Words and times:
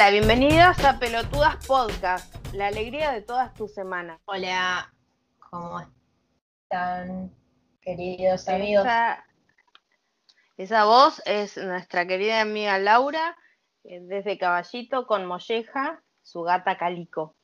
Hola, 0.00 0.12
bienvenidos 0.12 0.82
a 0.82 0.98
Pelotudas 0.98 1.66
Podcast, 1.66 2.34
la 2.54 2.68
alegría 2.68 3.12
de 3.12 3.20
todas 3.20 3.52
tus 3.52 3.74
semanas. 3.74 4.18
Hola, 4.24 4.90
¿cómo 5.50 5.78
están, 6.62 7.30
queridos 7.82 8.48
amigos? 8.48 8.86
Esa, 10.56 10.84
voz 10.86 11.20
es 11.26 11.58
nuestra 11.58 12.06
querida 12.06 12.40
amiga 12.40 12.78
Laura, 12.78 13.36
eh, 13.84 14.00
desde 14.00 14.38
Caballito 14.38 15.06
con 15.06 15.26
Molleja, 15.26 16.00
su 16.22 16.44
gata 16.44 16.78
Calico. 16.78 17.36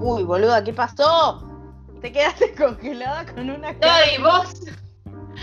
Uy, 0.00 0.22
boluda, 0.22 0.62
¿qué 0.62 0.72
pasó? 0.72 1.42
Te 2.00 2.12
quedaste 2.12 2.54
congelada 2.56 3.26
con 3.26 3.50
una 3.50 3.72
No, 3.72 3.80
cara. 3.80 4.12
y 4.16 4.22
vos. 4.22 4.83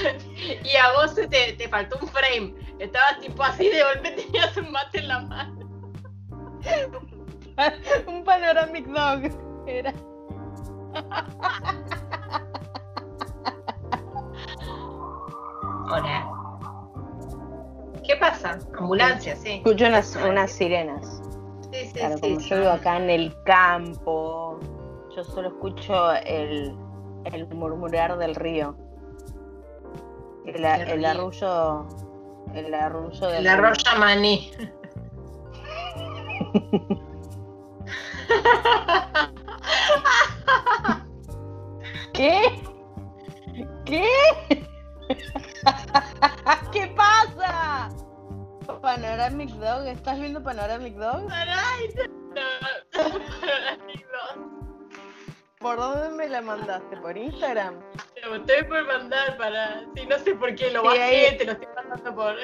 y 0.64 0.76
a 0.76 0.92
vos 0.94 1.16
te, 1.16 1.28
te 1.28 1.70
faltó 1.70 1.98
un 2.02 2.08
frame. 2.08 2.54
Estabas 2.80 3.20
tipo 3.20 3.44
así 3.44 3.70
de 3.70 3.84
golpe 3.84 4.12
tenías 4.12 4.56
un 4.58 4.72
mate 4.72 5.00
en 5.00 5.08
la 5.08 5.20
mano. 5.20 5.60
un 8.08 8.24
panoramic 8.24 8.86
dog. 8.88 9.32
Era. 9.68 9.94
Hola. 15.92 16.28
¿Qué 18.04 18.16
pasa? 18.18 18.60
Ambulancia, 18.78 19.36
sí. 19.36 19.54
Escucho 19.66 19.86
unas, 19.88 20.16
unas 20.16 20.52
sirenas. 20.52 21.22
Sí, 21.72 21.86
sí, 21.86 21.94
Claro, 21.94 22.16
sí. 22.16 22.22
como 22.22 22.40
yo 22.40 22.58
vivo 22.58 22.70
acá 22.70 22.98
en 22.98 23.10
el 23.10 23.44
campo, 23.44 24.60
yo 25.16 25.24
solo 25.24 25.50
escucho 25.50 26.12
el, 26.26 26.76
el 27.26 27.48
murmurar 27.50 28.18
del 28.18 28.36
río. 28.36 28.76
El, 30.54 30.66
El 30.66 30.90
el 30.90 31.06
arrullo. 31.06 31.88
El 32.54 32.74
arrullo 32.74 33.30
La 33.42 33.56
río. 33.56 33.62
roya 33.70 33.96
maní. 33.98 34.52
¿Qué? 42.14 42.62
¿Qué? 43.86 44.06
¿Qué 46.72 46.88
pasa? 46.96 47.90
Panoramic 48.82 49.50
Dog, 49.52 49.86
¿estás 49.88 50.20
viendo 50.20 50.42
Panoramic 50.44 50.96
Dog? 50.96 51.28
¿Por 55.60 55.78
dónde 55.78 56.10
me 56.10 56.28
la 56.30 56.42
mandaste? 56.42 56.98
¿Por 56.98 57.18
Instagram? 57.18 57.76
Te 58.22 58.28
lo 58.28 58.36
estoy 58.36 58.64
por 58.64 58.86
mandar 58.86 59.36
para. 59.38 59.82
Sí, 59.96 60.06
no 60.08 60.20
sé 60.20 60.36
por 60.36 60.54
qué 60.56 60.70
lo 60.72 60.82
Sí, 60.82 60.88
bajé, 60.88 61.02
ahí- 61.28 61.38
te 61.38 61.46
lo 61.46 61.52
estoy 61.54 61.68
mandando 61.76 62.16
por. 62.16 62.36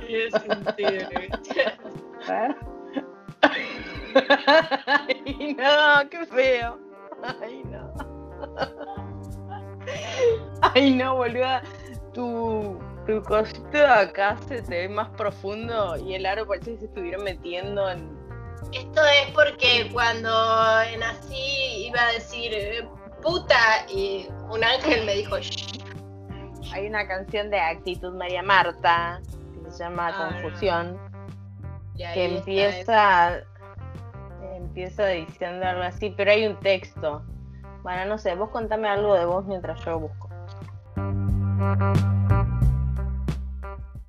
Tiene 0.00 0.30
sentido, 0.30 1.08
¿viste? 1.20 1.78
Ay, 5.08 5.56
no, 5.58 6.08
qué 6.10 6.26
feo. 6.26 6.78
Ay, 7.42 7.62
no. 7.64 7.92
Ay, 10.74 10.94
no, 10.94 11.16
boluda. 11.16 11.62
Tu, 12.14 12.78
tu 13.06 13.22
cosito 13.22 13.68
de 13.70 13.86
acá 13.86 14.36
se 14.48 14.62
te 14.62 14.78
ve 14.86 14.88
más 14.88 15.08
profundo 15.10 15.96
y 15.96 16.14
el 16.14 16.26
aro 16.26 16.46
parece 16.46 16.72
que 16.72 16.78
se 16.78 16.84
estuviera 16.86 17.18
metiendo 17.18 17.90
en. 17.90 18.17
Esto 18.72 19.00
es 19.04 19.30
porque 19.34 19.88
cuando 19.92 20.30
nací 20.98 21.86
iba 21.86 22.00
a 22.02 22.12
decir 22.12 22.52
eh, 22.52 22.88
puta 23.22 23.86
y 23.88 24.28
un 24.50 24.62
ángel 24.62 25.04
me 25.06 25.14
dijo 25.14 25.38
"Shh". 25.38 25.78
Hay 26.72 26.86
una 26.86 27.06
canción 27.08 27.50
de 27.50 27.58
Actitud 27.60 28.14
María 28.14 28.42
Marta 28.42 29.20
que 29.64 29.70
se 29.70 29.78
llama 29.84 30.08
Ah, 30.08 30.30
Confusión. 30.32 30.98
Que 31.96 32.36
empieza 32.36 33.40
empieza 34.54 35.06
diciendo 35.06 35.66
algo 35.66 35.82
así, 35.82 36.10
pero 36.16 36.30
hay 36.30 36.46
un 36.46 36.58
texto. 36.60 37.22
Bueno, 37.82 38.04
no 38.04 38.18
sé, 38.18 38.34
vos 38.34 38.50
contame 38.50 38.88
algo 38.88 39.14
de 39.14 39.24
vos 39.24 39.44
mientras 39.46 39.82
yo 39.84 39.98
busco. 39.98 40.28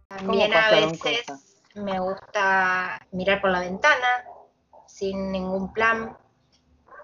También 0.10 0.52
¿Cómo 0.52 0.64
a 0.66 0.72
veces 0.72 1.24
cosas? 1.24 1.58
me 1.76 2.00
gusta 2.00 3.00
mirar 3.12 3.42
por 3.42 3.52
la 3.52 3.62
ventana 3.62 4.08
sin 5.00 5.32
ningún 5.32 5.72
plan, 5.72 6.18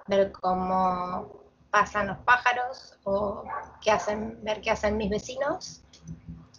ver 0.08 0.34
cómo 0.34 1.32
pasan 1.72 2.08
los 2.08 2.18
pájaros 2.20 3.00
o 3.06 3.44
qué 3.82 3.92
hacen, 3.92 4.38
ver 4.44 4.60
qué 4.60 4.72
hacen 4.72 4.98
mis 4.98 5.10
vecinos. 5.10 5.82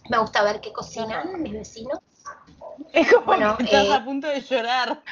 Me 0.09 0.17
gusta 0.17 0.43
ver 0.43 0.59
qué 0.61 0.73
cocinan 0.73 1.39
mis 1.43 1.53
vecinos. 1.53 1.99
Es 2.91 3.11
como 3.13 3.25
Bueno, 3.27 3.55
que 3.57 3.63
estás 3.65 3.85
eh, 3.85 3.93
a 3.93 4.03
punto 4.03 4.27
de 4.27 4.41
llorar. 4.41 5.03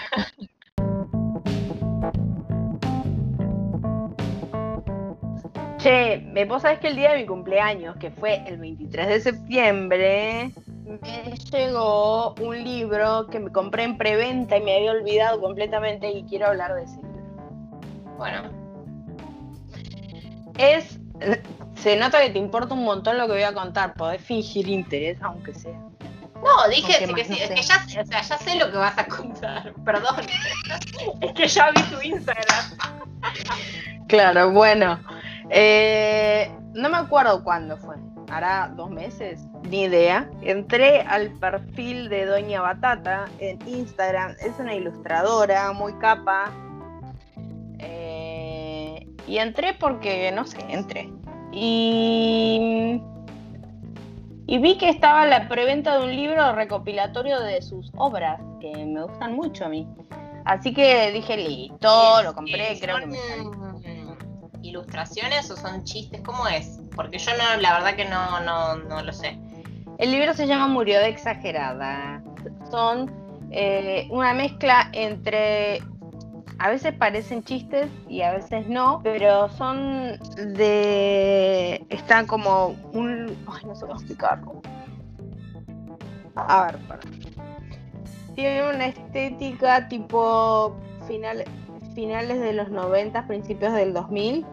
Che, 5.78 6.18
me- 6.34 6.46
vos 6.46 6.62
sabés 6.62 6.80
que 6.80 6.88
el 6.88 6.96
día 6.96 7.12
de 7.12 7.20
mi 7.20 7.26
cumpleaños, 7.26 7.96
que 7.98 8.10
fue 8.12 8.44
el 8.48 8.58
23 8.58 9.08
de 9.08 9.20
septiembre, 9.20 10.52
me 10.86 11.36
llegó 11.52 12.36
un 12.36 12.64
libro 12.64 13.28
que 13.28 13.40
me 13.40 13.52
compré 13.52 13.84
en 13.84 13.98
preventa 13.98 14.58
y 14.58 14.62
me 14.62 14.76
había 14.78 14.92
olvidado 14.92 15.42
completamente 15.42 16.10
y 16.12 16.24
quiero 16.26 16.48
hablar 16.48 16.76
de 16.76 16.84
ese 16.84 16.98
libro. 16.98 18.16
Bueno, 18.18 18.50
Es. 20.58 21.00
Se 21.76 21.98
nota 21.98 22.22
que 22.22 22.30
te 22.30 22.40
importa 22.40 22.74
un 22.74 22.84
montón 22.84 23.18
lo 23.18 23.26
que 23.28 23.34
voy 23.34 23.44
a 23.44 23.54
contar. 23.54 23.94
Podés 23.96 24.22
fingir 24.22 24.68
interés, 24.70 25.18
aunque 25.22 25.54
sea. 25.54 25.74
no, 25.74 26.70
dije 26.70 26.94
sí, 26.94 27.00
que 27.00 27.08
no 27.12 27.16
sí, 27.18 27.22
es 27.22 27.48
sé. 27.48 27.54
que 27.56 27.62
ya, 27.62 27.80
sé- 27.86 28.00
o 28.02 28.06
sea, 28.06 28.22
ya 28.22 28.38
sé 28.38 28.56
lo 28.56 28.72
que 28.72 28.78
vas 28.78 28.98
a 28.98 29.06
contar, 29.08 29.74
perdón. 29.86 30.16
es 31.22 31.34
que 31.34 31.48
ya 31.48 31.72
vi 31.72 31.82
tu 31.84 32.02
Instagram. 32.02 32.66
Claro, 34.08 34.52
bueno. 34.52 35.00
eh, 35.50 36.52
no 36.74 36.90
me 36.90 36.98
acuerdo 36.98 37.44
cuándo 37.44 37.76
fue. 37.78 37.96
Hará 38.30 38.72
dos 38.76 38.90
meses, 38.90 39.42
ni 39.70 39.84
idea. 39.84 40.30
Entré 40.42 41.02
al 41.02 41.32
perfil 41.34 42.10
de 42.10 42.26
Doña 42.26 42.62
Batata 42.62 43.26
en 43.40 43.60
Instagram. 43.68 44.36
Es 44.40 44.58
una 44.60 44.74
ilustradora 44.74 45.72
muy 45.74 45.94
capa. 46.00 46.52
Eh, 47.80 49.08
y 49.28 49.38
entré 49.38 49.74
porque, 49.74 50.32
no 50.32 50.46
sé, 50.46 50.58
entré. 50.70 51.10
Y, 51.52 53.02
y 54.48 54.58
vi 54.58 54.78
que 54.78 54.90
estaba 54.90 55.26
la 55.26 55.48
preventa 55.48 55.98
de 55.98 56.06
un 56.06 56.16
libro 56.16 56.52
recopilatorio 56.54 57.40
de 57.42 57.62
sus 57.62 57.92
obras, 57.96 58.40
que 58.60 58.72
me 58.86 59.04
gustan 59.04 59.34
mucho 59.36 59.66
a 59.66 59.70
mí. 59.70 59.88
Así 60.46 60.74
que 60.74 61.12
dije, 61.12 61.38
listo, 61.38 62.22
lo 62.24 62.34
compré, 62.34 62.74
Eh, 62.74 62.80
creo 62.80 62.98
que 62.98 63.02
¿son, 63.04 63.12
me 63.12 63.18
salió. 63.18 63.52
mm, 63.52 64.64
ilustraciones 64.64 65.50
o 65.50 65.56
son 65.58 65.84
chistes? 65.84 66.22
¿Cómo 66.22 66.48
es? 66.48 66.80
Porque 66.96 67.18
yo 67.18 67.32
no, 67.32 67.62
la 67.62 67.74
verdad 67.74 67.96
que 67.96 68.06
no, 68.06 68.40
no, 68.42 68.76
no 68.78 69.04
lo 69.04 69.14
sé. 69.14 69.38
El 69.98 70.12
libro 70.12 70.34
se 70.34 70.48
llama 70.48 70.68
Murió 70.68 71.00
de 71.00 71.10
Exagerada. 71.10 72.22
Son 72.70 73.12
eh, 73.52 74.08
una 74.12 74.34
mezcla 74.34 74.90
entre. 74.94 75.82
A 76.58 76.70
veces 76.70 76.94
parecen 76.94 77.44
chistes 77.44 77.90
y 78.08 78.22
a 78.22 78.32
veces 78.34 78.68
no, 78.68 79.02
pero 79.04 79.50
son 79.50 80.18
de. 80.56 81.86
Están 81.90 82.28
como 82.28 82.76
un. 82.94 83.38
Ay, 83.48 83.66
no 83.66 83.76
sé 83.76 83.82
cómo 83.82 83.96
explicarlo. 83.96 84.62
A 86.36 86.66
ver, 86.66 86.78
para. 86.88 87.00
Tiene 88.36 88.70
una 88.70 88.88
estética 88.88 89.88
tipo 89.88 90.76
final, 91.08 91.46
finales 91.94 92.42
de 92.42 92.52
los 92.52 92.70
90, 92.70 93.28
principios 93.28 93.74
del 93.74 93.94
2000 93.94 94.46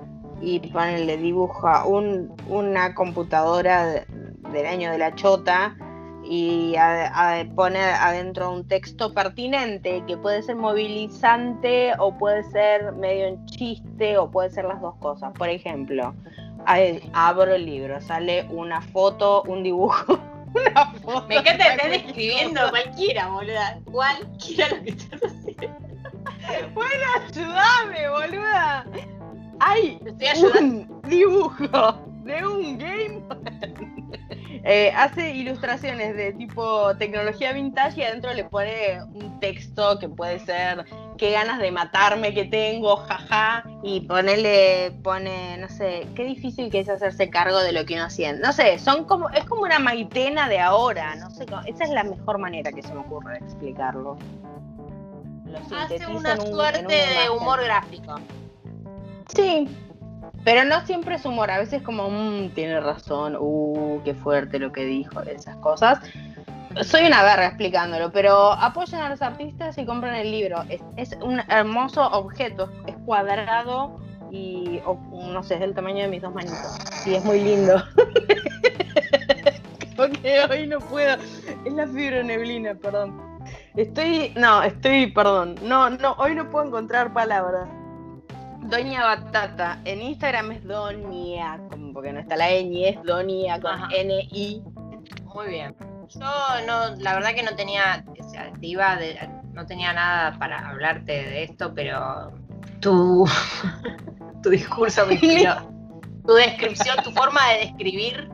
y 0.42 0.58
le 0.60 1.16
dibuja 1.16 1.84
un, 1.86 2.34
una 2.48 2.94
computadora 2.94 3.86
de- 3.86 4.06
del 4.50 4.66
año 4.66 4.90
de 4.90 4.98
la 4.98 5.14
chota 5.14 5.76
y 6.24 6.74
a- 6.76 7.06
a- 7.40 7.44
pone 7.54 7.78
adentro 7.80 8.50
un 8.52 8.66
texto 8.66 9.14
pertinente 9.14 10.02
que 10.06 10.16
puede 10.16 10.42
ser 10.42 10.56
movilizante 10.56 11.92
o 11.98 12.16
puede 12.18 12.42
ser 12.50 12.92
medio 12.92 13.26
en 13.26 13.44
chiste 13.46 14.18
o 14.18 14.30
puede 14.30 14.50
ser 14.50 14.64
las 14.66 14.80
dos 14.80 14.94
cosas. 14.96 15.32
Por 15.38 15.48
ejemplo, 15.48 16.14
ahí 16.66 17.08
abro 17.12 17.54
el 17.54 17.64
libro, 17.66 18.00
sale 18.00 18.46
una 18.50 18.80
foto, 18.82 19.42
un 19.44 19.62
dibujo. 19.62 20.18
Una 20.54 20.84
foto 21.00 21.28
Me 21.28 21.36
encanta 21.36 21.64
estar 21.64 21.78
cualquier 21.88 22.06
escribiendo 22.08 22.60
cosa. 22.60 22.70
cualquiera, 22.72 23.28
boluda. 23.30 23.78
Cualquiera 23.90 24.68
lo 24.68 24.82
que 24.82 24.90
estás 24.90 25.22
haciendo. 25.22 25.76
Bueno, 26.74 27.04
ayúdame, 27.26 28.08
boluda. 28.10 28.84
Hay 29.64 29.98
un 30.60 31.00
dibujo 31.08 32.04
de 32.24 32.46
un 32.46 32.78
game 32.78 33.22
Eh, 34.64 34.92
hace 34.96 35.34
ilustraciones 35.34 36.16
de 36.16 36.32
tipo 36.34 36.94
tecnología 36.96 37.52
vintage 37.52 38.00
y 38.00 38.04
adentro 38.04 38.32
le 38.32 38.44
pone 38.44 39.02
un 39.12 39.40
texto 39.40 39.98
que 39.98 40.08
puede 40.08 40.38
ser 40.38 40.84
qué 41.18 41.32
ganas 41.32 41.58
de 41.58 41.72
matarme 41.72 42.32
que 42.32 42.44
tengo, 42.44 42.96
jaja, 42.96 43.64
y 43.82 44.02
ponerle, 44.02 44.92
pone, 45.02 45.58
no 45.58 45.68
sé, 45.68 46.06
qué 46.14 46.24
difícil 46.24 46.70
que 46.70 46.78
es 46.80 46.88
hacerse 46.88 47.28
cargo 47.28 47.58
de 47.58 47.72
lo 47.72 47.84
que 47.84 47.94
uno 47.94 48.08
siente. 48.08 48.40
No 48.40 48.52
sé, 48.52 48.78
son 48.78 49.04
como, 49.04 49.28
es 49.30 49.44
como 49.46 49.62
una 49.62 49.80
maitena 49.80 50.48
de 50.48 50.60
ahora, 50.60 51.16
no 51.16 51.28
sé, 51.30 51.44
esa 51.66 51.84
es 51.84 51.90
la 51.90 52.04
mejor 52.04 52.38
manera 52.38 52.70
que 52.70 52.82
se 52.82 52.94
me 52.94 53.00
ocurre 53.00 53.32
de 53.32 53.38
explicarlo. 53.38 54.16
Hace 55.76 56.06
una 56.06 56.36
suerte 56.36 56.94
de 56.94 57.30
humor 57.30 57.64
gráfico. 57.64 58.14
Sí, 59.34 59.68
pero 60.44 60.64
no 60.64 60.84
siempre 60.86 61.14
es 61.14 61.24
humor, 61.24 61.50
a 61.50 61.58
veces 61.58 61.82
como, 61.82 62.10
mmm, 62.10 62.50
tiene 62.50 62.80
razón, 62.80 63.36
uh, 63.38 64.00
qué 64.04 64.14
fuerte 64.14 64.58
lo 64.58 64.72
que 64.72 64.84
dijo, 64.84 65.22
esas 65.22 65.56
cosas. 65.56 66.00
Soy 66.80 67.06
una 67.06 67.22
verga 67.22 67.46
explicándolo, 67.46 68.10
pero 68.10 68.52
apoyan 68.52 69.02
a 69.02 69.10
los 69.10 69.22
artistas 69.22 69.76
y 69.78 69.84
compran 69.84 70.14
el 70.14 70.30
libro. 70.30 70.64
Es, 70.96 71.16
un 71.20 71.40
hermoso 71.48 72.06
objeto, 72.08 72.70
es 72.86 72.96
cuadrado 73.04 74.00
y, 74.30 74.80
no 75.12 75.42
sé, 75.42 75.54
es 75.54 75.60
del 75.60 75.74
tamaño 75.74 76.02
de 76.02 76.08
mis 76.08 76.22
dos 76.22 76.34
manitos. 76.34 76.78
Y 77.06 77.14
es 77.14 77.24
muy 77.24 77.40
lindo. 77.40 77.82
Porque 79.96 80.40
hoy 80.50 80.66
no 80.66 80.78
puedo. 80.78 81.16
Es 81.64 81.72
la 81.74 81.86
fibroneblina, 81.86 82.74
perdón. 82.74 83.20
Estoy, 83.76 84.32
no, 84.36 84.62
estoy, 84.62 85.12
perdón. 85.12 85.56
No, 85.62 85.90
no, 85.90 86.14
hoy 86.14 86.34
no 86.34 86.50
puedo 86.50 86.66
encontrar 86.66 87.12
palabras. 87.12 87.68
Doña 88.62 89.04
Batata. 89.04 89.80
En 89.84 90.02
Instagram 90.02 90.52
es 90.52 90.64
Donia, 90.64 91.60
como 91.70 91.92
porque 91.92 92.12
no 92.12 92.20
está 92.20 92.36
la 92.36 92.50
ñ, 92.50 92.88
es 92.88 93.02
Donia 93.02 93.60
con 93.60 93.92
N-I. 93.92 94.62
Muy 95.34 95.46
bien. 95.48 95.74
Yo 96.08 96.20
no, 96.66 96.94
la 96.96 97.14
verdad 97.14 97.34
que 97.34 97.42
no 97.42 97.54
tenía, 97.56 98.04
o 98.18 98.28
sea, 98.28 98.52
te 98.52 98.66
iba 98.66 98.98
no 99.52 99.66
tenía 99.66 99.92
nada 99.92 100.38
para 100.38 100.68
hablarte 100.68 101.12
de 101.12 101.42
esto, 101.44 101.74
pero 101.74 102.32
tu, 102.80 103.26
tu 104.42 104.50
discurso 104.50 105.06
me 105.06 105.14
inspiró. 105.14 105.54
tu 106.26 106.34
descripción, 106.34 106.96
tu 107.02 107.10
forma 107.12 107.40
de 107.50 107.58
describir 107.66 108.30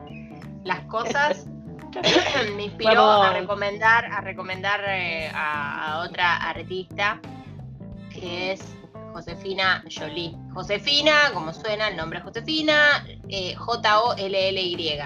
las 0.63 0.81
cosas 0.81 1.47
me 2.55 2.65
inspiró 2.65 3.23
a 3.23 3.33
recomendar, 3.33 4.05
a 4.05 4.21
recomendar 4.21 4.81
eh, 4.87 5.31
a, 5.33 6.03
otra 6.07 6.37
artista 6.37 7.19
que 8.11 8.53
es 8.53 8.75
Josefina 9.13 9.83
Jolie. 9.89 10.35
Josefina, 10.53 11.31
como 11.33 11.53
suena 11.53 11.89
el 11.89 11.97
nombre 11.97 12.21
Josefina, 12.21 13.05
eh, 13.27 13.55
J-O-L-L-Y. 13.55 14.99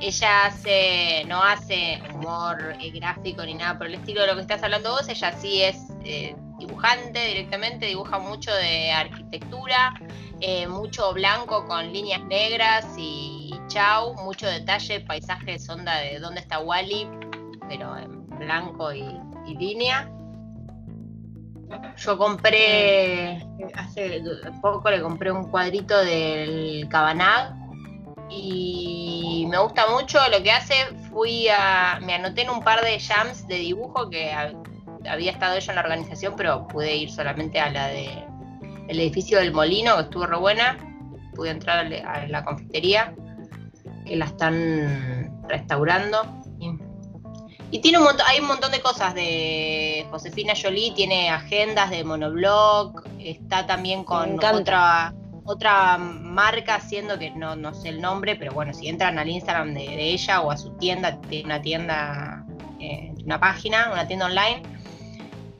Ella 0.00 0.46
hace, 0.46 1.24
no 1.26 1.42
hace 1.42 2.02
humor 2.12 2.76
eh, 2.80 2.90
gráfico 2.90 3.44
ni 3.44 3.54
nada 3.54 3.78
por 3.78 3.86
el 3.86 3.94
estilo 3.94 4.22
de 4.22 4.26
lo 4.28 4.34
que 4.34 4.42
estás 4.42 4.62
hablando 4.62 4.90
vos, 4.90 5.08
ella 5.08 5.32
sí 5.32 5.62
es 5.62 5.76
eh, 6.04 6.36
dibujante 6.58 7.26
directamente, 7.26 7.86
dibuja 7.86 8.18
mucho 8.18 8.52
de 8.52 8.90
arquitectura, 8.90 9.94
mucho 10.68 11.14
blanco 11.14 11.64
con 11.66 11.90
líneas 11.92 12.22
negras 12.24 12.86
y 12.98 13.50
chau, 13.68 14.14
mucho 14.24 14.46
detalle, 14.46 15.00
paisajes, 15.00 15.68
onda 15.70 15.96
de 16.00 16.18
dónde 16.18 16.40
está 16.40 16.58
Wally, 16.60 17.08
pero 17.68 17.96
en 17.96 18.26
blanco 18.28 18.92
y 18.92 19.04
línea. 19.46 20.10
Yo 21.96 22.18
compré, 22.18 23.46
hace 23.74 24.22
poco 24.60 24.90
le 24.90 25.00
compré 25.00 25.30
un 25.30 25.50
cuadrito 25.50 25.98
del 25.98 26.86
Cabanag 26.88 27.54
y 28.30 29.46
me 29.48 29.58
gusta 29.58 29.86
mucho 29.88 30.18
lo 30.30 30.42
que 30.42 30.50
hace. 30.50 30.74
Fui 31.10 31.48
a, 31.48 32.00
me 32.02 32.14
anoté 32.14 32.42
en 32.42 32.50
un 32.50 32.62
par 32.62 32.82
de 32.82 32.98
jams 32.98 33.46
de 33.46 33.56
dibujo 33.56 34.10
que 34.10 34.32
había 35.08 35.30
estado 35.30 35.56
ella 35.56 35.72
en 35.72 35.76
la 35.76 35.82
organización, 35.82 36.34
pero 36.36 36.66
pude 36.66 36.96
ir 36.96 37.10
solamente 37.10 37.60
a 37.60 37.70
la 37.70 37.88
de 37.88 38.08
el 38.88 39.00
edificio 39.00 39.38
del 39.38 39.52
Molino, 39.52 39.96
que 39.96 40.02
estuvo 40.02 40.26
re 40.26 40.36
buena. 40.36 40.76
Pude 41.34 41.50
entrar 41.50 41.86
a 41.86 42.26
la 42.28 42.44
confitería, 42.44 43.14
que 44.06 44.16
la 44.16 44.26
están 44.26 45.42
restaurando. 45.48 46.43
Y 47.74 47.80
tiene 47.80 47.98
un 47.98 48.04
montón, 48.04 48.24
hay 48.28 48.38
un 48.38 48.46
montón 48.46 48.70
de 48.70 48.80
cosas 48.80 49.16
de 49.16 50.06
Josefina 50.08 50.52
Jolie, 50.54 50.92
tiene 50.94 51.28
agendas 51.28 51.90
de 51.90 52.04
monoblog, 52.04 53.02
está 53.18 53.66
también 53.66 54.04
con 54.04 54.38
otra, 54.44 55.12
otra 55.44 55.98
marca 55.98 56.76
haciendo 56.76 57.18
que 57.18 57.32
no, 57.32 57.56
no 57.56 57.74
sé 57.74 57.88
el 57.88 58.00
nombre, 58.00 58.36
pero 58.36 58.52
bueno, 58.52 58.72
si 58.72 58.86
entran 58.86 59.18
al 59.18 59.28
Instagram 59.28 59.74
de, 59.74 60.12
ella 60.12 60.40
o 60.42 60.52
a 60.52 60.56
su 60.56 60.70
tienda, 60.76 61.20
tiene 61.22 61.46
una 61.46 61.62
tienda, 61.62 62.46
eh, 62.78 63.12
una 63.24 63.40
página, 63.40 63.90
una 63.92 64.06
tienda 64.06 64.26
online. 64.26 64.62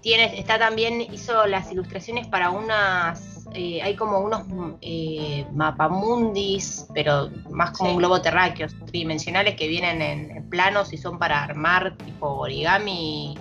Tiene, 0.00 0.38
está 0.38 0.56
también, 0.56 1.00
hizo 1.00 1.49
las 1.49 1.72
ilustraciones 1.72 2.28
para 2.28 2.50
unas 2.50 3.33
eh, 3.54 3.80
hay 3.82 3.94
como 3.94 4.18
unos 4.18 4.42
eh, 4.80 5.46
mapamundis, 5.52 6.86
pero 6.92 7.30
más 7.50 7.70
como 7.70 7.90
un 7.90 7.96
globo 7.98 8.20
terráqueo, 8.20 8.66
tridimensionales 8.86 9.54
que 9.54 9.68
vienen 9.68 10.02
en, 10.02 10.50
planos 10.50 10.92
y 10.92 10.98
son 10.98 11.18
para 11.18 11.42
armar 11.42 11.96
tipo 11.98 12.28
origami. 12.28 13.38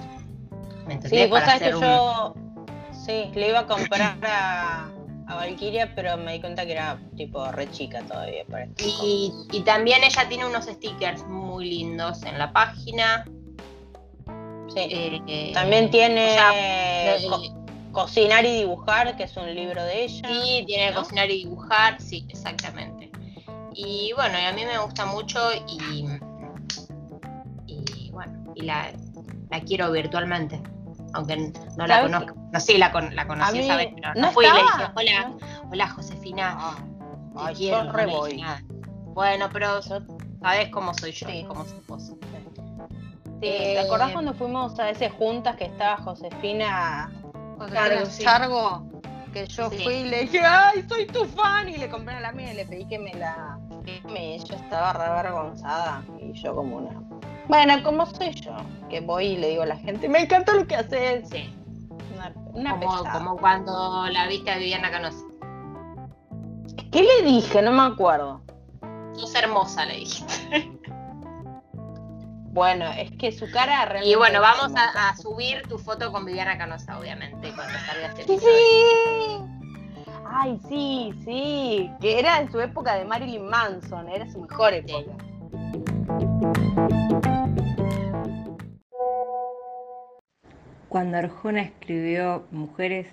¿Me 0.87 1.01
Sí, 1.01 1.27
vos 1.27 1.39
sabés 1.41 1.63
que 1.63 1.71
yo 1.71 2.33
sí, 2.91 3.31
le 3.33 3.49
iba 3.49 3.59
a 3.59 3.67
comprar 3.67 4.17
a, 4.23 4.87
a 5.27 5.35
Valkyria, 5.35 5.93
pero 5.95 6.17
me 6.17 6.33
di 6.33 6.41
cuenta 6.41 6.65
que 6.65 6.73
era 6.73 6.99
tipo 7.17 7.51
re 7.51 7.69
chica 7.71 8.01
todavía. 8.01 8.43
Para 8.49 8.67
y, 8.77 9.33
y 9.51 9.61
también 9.61 10.03
ella 10.03 10.27
tiene 10.29 10.45
unos 10.45 10.65
stickers 10.65 11.25
muy 11.27 11.69
lindos 11.69 12.23
en 12.23 12.37
la 12.37 12.51
página. 12.53 13.25
Sí. 14.73 14.79
Eh, 14.79 15.51
también 15.53 15.89
tiene. 15.91 16.35
Cocinar 17.93 18.43
y 18.43 18.57
dibujar, 18.57 19.15
que 19.15 19.23
es 19.23 19.37
un 19.37 19.53
libro 19.53 19.83
de 19.83 20.03
ella. 20.03 20.27
Sí, 20.27 20.63
tiene 20.65 20.93
Cocinar 20.93 21.29
y 21.29 21.43
dibujar, 21.45 22.01
sí, 22.01 22.25
exactamente. 22.27 23.11
Y 23.75 24.11
bueno, 24.15 24.37
a 24.37 24.51
mí 24.51 24.65
me 24.65 24.77
gusta 24.79 25.05
mucho 25.05 25.39
y, 25.67 26.07
y 27.67 28.11
bueno, 28.11 28.51
y 28.55 28.63
la, 28.63 28.91
quiero 29.65 29.91
virtualmente, 29.91 30.61
aunque 31.13 31.53
no 31.77 31.87
la 31.87 32.01
conozco. 32.01 32.35
No, 32.51 32.59
sí, 32.59 32.77
la, 32.77 32.91
la 33.11 33.27
conocí 33.27 33.59
esa 33.59 33.77
vez, 33.77 33.89
pero 33.95 34.13
no, 34.15 34.31
fui 34.31 34.45
y 34.45 34.49
le 34.49 34.61
dije, 34.61 34.91
hola, 34.95 35.33
hola 35.71 35.89
Josefina, 35.89 36.55
ah, 36.59 37.47
te 37.47 37.53
quiero, 37.53 37.91
re 37.91 38.05
voy. 38.05 38.43
Bueno, 39.13 39.49
pero 39.53 39.81
sabes 39.81 40.69
cómo 40.71 40.93
soy 40.95 41.11
yo, 41.11 41.27
sí. 41.27 41.45
cómo 41.47 41.65
soy 41.65 41.79
vos. 41.87 42.11
¿Te 43.39 43.79
acordás 43.79 44.09
eh, 44.09 44.13
cuando 44.13 44.33
fuimos 44.33 44.79
a 44.79 44.89
ese 44.89 45.09
juntas 45.09 45.55
que 45.57 45.65
estaba 45.65 45.97
Josefina 45.97 47.11
Cargo, 47.67 48.83
que 49.33 49.47
yo 49.47 49.69
fui 49.69 49.93
y 49.93 50.03
le 50.09 50.21
dije, 50.21 50.39
ay, 50.39 50.85
soy 50.87 51.07
tu 51.07 51.25
fan, 51.25 51.69
y 51.69 51.77
le 51.77 51.89
compré 51.89 52.15
a 52.15 52.19
la 52.19 52.31
mía 52.31 52.53
y 52.53 52.55
le 52.55 52.65
pedí 52.65 52.85
que 52.85 52.99
me 52.99 53.13
la... 53.13 53.57
Me, 54.05 54.37
yo 54.39 54.55
estaba 54.55 54.93
re 54.93 55.03
avergonzada 55.05 56.03
y 56.19 56.31
yo 56.33 56.55
como 56.55 56.77
una... 56.77 57.01
Bueno, 57.47 57.83
como 57.83 58.05
soy 58.05 58.31
yo, 58.31 58.55
que 58.89 59.01
voy 59.01 59.25
y 59.25 59.37
le 59.37 59.49
digo 59.49 59.63
a 59.63 59.65
la 59.65 59.77
gente, 59.77 60.07
me 60.07 60.21
encanta 60.21 60.53
lo 60.53 60.65
que 60.65 60.75
haces. 60.75 61.27
Sí. 61.29 61.53
Una, 62.53 62.79
como, 62.79 63.03
como, 63.11 63.37
cuando 63.37 64.07
la 64.11 64.27
viste 64.27 64.51
a 64.51 64.57
Viviana 64.57 64.91
Canosa. 64.91 65.25
¿Qué 66.91 67.01
le 67.01 67.23
dije? 67.23 67.61
No 67.61 67.71
me 67.71 67.81
acuerdo. 67.93 68.41
Sos 69.15 69.33
hermosa, 69.35 69.85
le 69.85 69.95
dijiste. 69.95 70.71
Bueno, 72.53 72.85
es 72.91 73.09
que 73.17 73.31
su 73.31 73.49
cara 73.49 73.83
realmente. 73.85 74.11
Y 74.11 74.15
bueno, 74.15 74.39
vamos 74.39 74.71
a, 74.75 75.17
subir 75.17 75.63
tu 75.63 75.79
foto 75.79 76.11
con 76.11 76.23
Viviana 76.23 76.55
Canosa, 76.55 76.99
obviamente, 76.99 77.51
cuando 77.55 77.73
salga 77.79 78.13
este 78.15 78.37
¡Sí! 78.37 78.45
Ay, 80.23 80.59
sí, 80.69 81.15
sí. 81.25 81.91
Que 81.99 82.19
era 82.19 82.39
en 82.39 82.51
su 82.51 82.59
época 82.59 82.93
de 82.93 83.05
Marilyn 83.05 83.47
Manson, 83.47 84.07
era 84.07 84.31
su 84.31 84.41
mejor 84.41 84.71
época. 84.71 85.11
Cuando 90.89 91.17
Arjona 91.17 91.61
escribió 91.63 92.45
Mujeres, 92.51 93.07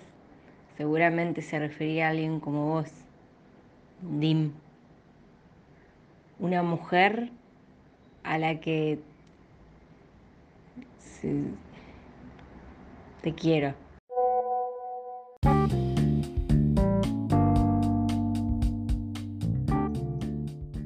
seguramente 0.77 1.41
se 1.41 1.57
refería 1.57 2.05
a 2.05 2.09
alguien 2.11 2.39
como 2.39 2.67
vos, 2.67 2.91
Dim. 4.01 4.53
Una 6.37 6.61
mujer 6.61 7.31
a 8.23 8.37
la 8.37 8.59
que 8.59 8.99
te 13.21 13.35
quiero. 13.35 13.73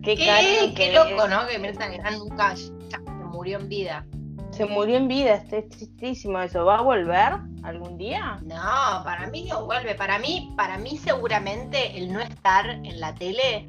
Qué, 0.04 0.16
qué, 0.16 0.74
qué 0.76 0.94
loco, 0.94 1.28
¿no? 1.28 1.48
Que 1.48 1.58
Mirta 1.58 1.90
Legrand 1.90 2.20
nunca 2.20 2.56
se 2.56 2.72
murió 3.32 3.58
en 3.60 3.70
vida. 3.70 4.06
Se 4.52 4.66
murió 4.66 4.98
en 4.98 5.08
vida, 5.08 5.34
es 5.34 5.70
tristísimo 5.70 6.40
eso. 6.40 6.64
¿Va 6.64 6.78
a 6.78 6.82
volver 6.82 7.34
algún 7.64 7.98
día? 7.98 8.40
No, 8.44 9.04
para 9.04 9.28
mí 9.32 9.48
no 9.50 9.66
vuelve. 9.66 9.96
Para 9.96 10.20
mí, 10.20 10.54
para 10.56 10.78
mí 10.78 10.98
seguramente 10.98 11.98
el 11.98 12.14
no 12.14 12.20
estar 12.20 12.70
en 12.70 13.00
la 13.00 13.16
tele 13.16 13.66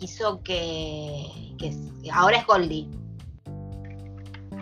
hizo 0.00 0.42
que, 0.42 1.26
que 1.58 1.76
ahora 2.10 2.38
es 2.38 2.46
Goldie 2.46 2.88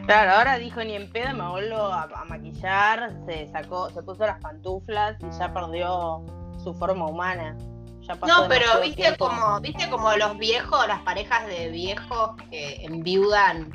Claro, 0.06 0.32
ahora 0.32 0.58
dijo 0.58 0.82
ni 0.82 0.94
en 0.96 1.10
pedo, 1.10 1.32
me 1.34 1.48
vuelvo 1.48 1.76
a, 1.76 2.02
a 2.02 2.24
maquillar, 2.24 3.12
se 3.26 3.48
sacó, 3.48 3.88
se 3.90 4.02
puso 4.02 4.26
las 4.26 4.40
pantuflas 4.40 5.16
y 5.20 5.38
ya 5.38 5.52
perdió 5.52 6.24
su 6.62 6.74
forma 6.74 7.06
humana. 7.06 7.56
Ya 8.00 8.16
pasó 8.16 8.42
No, 8.42 8.48
pero 8.48 8.66
viste 8.80 9.02
tiempo. 9.02 9.28
como, 9.28 9.60
viste 9.60 9.88
como 9.88 10.12
los 10.16 10.36
viejos, 10.38 10.88
las 10.88 11.00
parejas 11.02 11.46
de 11.46 11.68
viejos 11.68 12.30
que 12.50 12.84
enviudan 12.84 13.70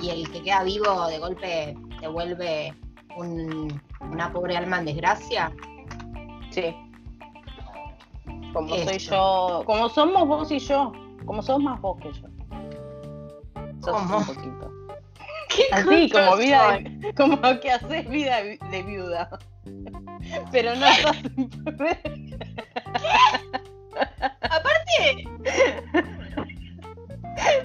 y 0.00 0.10
el 0.10 0.30
que 0.30 0.42
queda 0.42 0.62
vivo 0.62 1.06
de 1.08 1.18
golpe 1.18 1.76
se 1.98 2.06
vuelve 2.06 2.76
un- 3.16 3.82
una 4.00 4.32
pobre 4.32 4.56
alma 4.56 4.78
en 4.78 4.84
desgracia. 4.84 5.52
Sí. 6.50 6.74
Como 8.52 8.68
soy 8.76 8.98
yo, 8.98 9.62
como 9.66 9.88
somos 9.88 10.28
vos 10.28 10.52
y 10.52 10.58
yo, 10.60 10.92
como 11.26 11.42
sos 11.42 11.58
más 11.60 11.80
vos 11.80 11.98
que 12.00 12.12
yo. 12.12 12.28
Sos 13.80 13.94
¿Cómo? 14.00 14.18
un 14.18 14.26
poquito. 14.26 14.71
Así, 15.72 16.08
como 16.10 16.36
vida 16.36 16.78
de- 16.78 17.14
como 17.16 17.40
que 17.60 17.70
haces 17.70 18.08
vida 18.08 18.42
de 18.42 18.82
viuda. 18.82 19.28
Pero 20.52 20.74
no 20.76 20.86
sos 20.94 21.16
Aparte. 24.40 25.24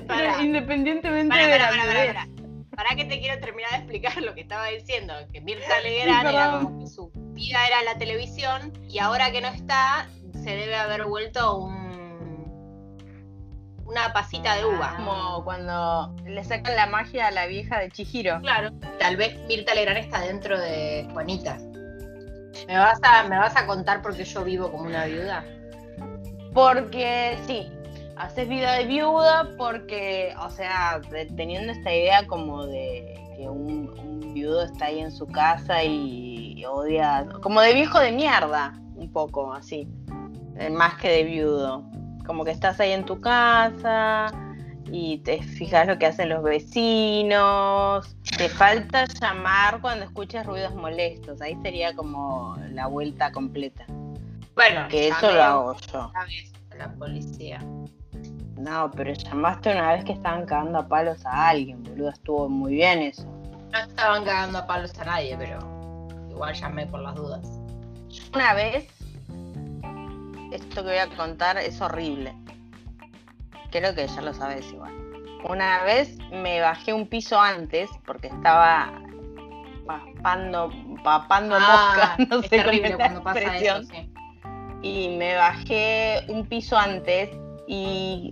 pero 0.08 0.42
independientemente 0.42 1.30
Para, 1.30 1.48
de 1.48 1.58
para, 1.60 1.72
la 1.72 1.86
para, 1.86 2.28
para, 2.76 2.96
que 2.96 3.06
te 3.06 3.20
quiero 3.20 3.40
terminar 3.40 3.72
de 3.72 3.78
explicar 3.78 4.22
lo 4.22 4.34
que 4.34 4.42
estaba 4.42 4.68
diciendo, 4.68 5.14
que 5.32 5.42
Mirta 5.42 5.80
Legrand 5.84 6.28
Sí, 6.30 6.36
era 6.36 6.52
como 6.52 6.80
que 6.80 6.88
su 6.88 7.12
vida 7.34 7.66
era 7.68 7.84
la 7.84 7.98
televisión 7.98 8.74
y 8.90 9.00
ahora 9.00 9.32
que 9.32 9.42
no 9.42 9.48
está, 9.50 10.08
se 10.34 10.52
debe 10.56 10.76
haber 10.76 11.06
vuelto 11.06 11.58
un 11.58 11.87
una 13.88 14.12
pasita 14.14 14.56
de 14.56 14.66
uva. 14.66 14.94
Como 14.98 15.44
cuando 15.44 16.14
le 16.26 16.44
sacan 16.44 16.76
la 16.76 16.86
magia 16.88 17.28
a 17.28 17.32
la 17.32 17.46
vieja 17.48 17.80
de 17.80 17.90
Chihiro. 17.90 18.40
Claro. 18.42 18.72
Tal 19.00 19.16
vez 19.18 19.40
Mirta 19.48 19.74
Legrand 19.74 19.98
está 20.00 20.22
dentro 20.22 20.60
de 20.60 21.08
Juanita. 21.14 21.58
¿Me 22.68 22.78
vas 22.78 23.00
a, 23.04 23.24
me 23.28 23.38
vas 23.38 23.56
a 23.56 23.66
contar 23.66 24.02
por 24.02 24.16
qué 24.16 24.24
yo 24.24 24.44
vivo 24.44 24.72
como 24.72 24.84
una 24.86 25.06
viuda? 25.06 25.46
Porque 26.54 27.38
sí, 27.46 27.72
haces 28.16 28.48
vida 28.50 28.74
de 28.74 28.86
viuda 28.86 29.50
porque, 29.58 30.34
o 30.42 30.50
sea, 30.50 31.00
de- 31.12 31.28
teniendo 31.28 31.72
esta 31.72 31.94
idea 31.94 32.26
como 32.26 32.66
de 32.66 33.14
que 33.38 33.48
un, 33.48 33.90
un 34.00 34.34
viudo 34.34 34.64
está 34.64 34.86
ahí 34.86 35.00
en 35.00 35.12
su 35.12 35.28
casa 35.28 35.84
y 35.84 36.64
odia, 36.66 37.28
como 37.44 37.62
de 37.62 37.74
viejo 37.74 38.00
de 38.00 38.12
mierda, 38.12 38.74
un 38.96 39.12
poco 39.12 39.54
así, 39.54 39.88
eh, 40.58 40.70
más 40.72 40.96
que 40.96 41.10
de 41.10 41.24
viudo. 41.24 41.84
Como 42.28 42.44
que 42.44 42.52
estás 42.52 42.80
ahí 42.80 42.92
en 42.92 43.06
tu 43.06 43.20
casa 43.22 44.28
y 44.92 45.18
te 45.20 45.42
fijas 45.42 45.88
lo 45.88 45.98
que 45.98 46.06
hacen 46.06 46.30
los 46.30 46.44
vecinos. 46.44 48.16
Te 48.38 48.50
falta 48.50 49.06
llamar 49.06 49.82
cuando 49.82 50.06
escuches 50.06 50.46
ruidos 50.46 50.76
molestos. 50.76 51.42
Ahí 51.42 51.58
sería 51.64 51.96
como 51.96 52.58
la 52.72 52.88
vuelta 52.88 53.32
completa. 53.32 53.86
Bueno, 54.56 54.88
Que 54.90 55.10
eso 55.10 55.32
lo 55.32 55.44
hago 55.44 55.78
yo. 55.94 56.12
la 56.78 56.92
policía. 56.94 57.60
No, 58.58 58.90
pero 58.92 59.14
llamaste 59.14 59.72
una 59.72 59.94
vez 59.94 60.04
que 60.04 60.14
estaban 60.14 60.46
cagando 60.46 60.80
a 60.80 60.88
palos 60.88 61.24
a 61.26 61.50
alguien, 61.50 61.84
boludo. 61.84 62.10
Estuvo 62.10 62.50
muy 62.50 62.74
bien 62.74 63.02
eso. 63.04 63.24
No 63.72 63.80
estaban 63.80 64.24
cagando 64.26 64.58
a 64.60 64.66
palos 64.68 64.98
a 65.00 65.06
nadie, 65.06 65.36
pero 65.38 65.60
igual 66.30 66.56
llamé 66.56 66.88
por 66.88 67.02
las 67.02 67.16
dudas. 67.16 67.48
Una 68.34 68.54
vez, 68.54 68.88
esto 70.52 70.84
que 70.84 70.90
voy 70.90 70.98
a 70.98 71.08
contar 71.16 71.58
es 71.58 71.80
horrible. 71.82 72.34
Creo 73.72 73.94
que 73.96 74.08
ya 74.08 74.22
lo 74.22 74.34
sabes 74.34 74.66
igual. 74.72 74.94
Una 75.48 75.84
vez 75.84 76.18
me 76.32 76.62
bajé 76.62 76.94
un 76.94 77.08
piso 77.08 77.40
antes 77.40 77.90
porque 78.06 78.28
estaba 78.28 78.92
papando, 79.86 80.72
papando 81.04 81.56
Ah, 81.60 82.16
mosca, 82.18 82.26
no 82.30 82.40
es 82.42 82.50
sé 82.50 82.58
terrible 82.58 82.90
es 82.90 82.96
cuando 82.96 83.24
pasa 83.24 83.58
eso, 83.58 83.84
sí. 83.84 84.12
y 84.82 85.10
me 85.18 85.36
bajé 85.36 86.26
un 86.30 86.46
piso 86.46 86.78
antes 86.78 87.30
y 87.68 88.32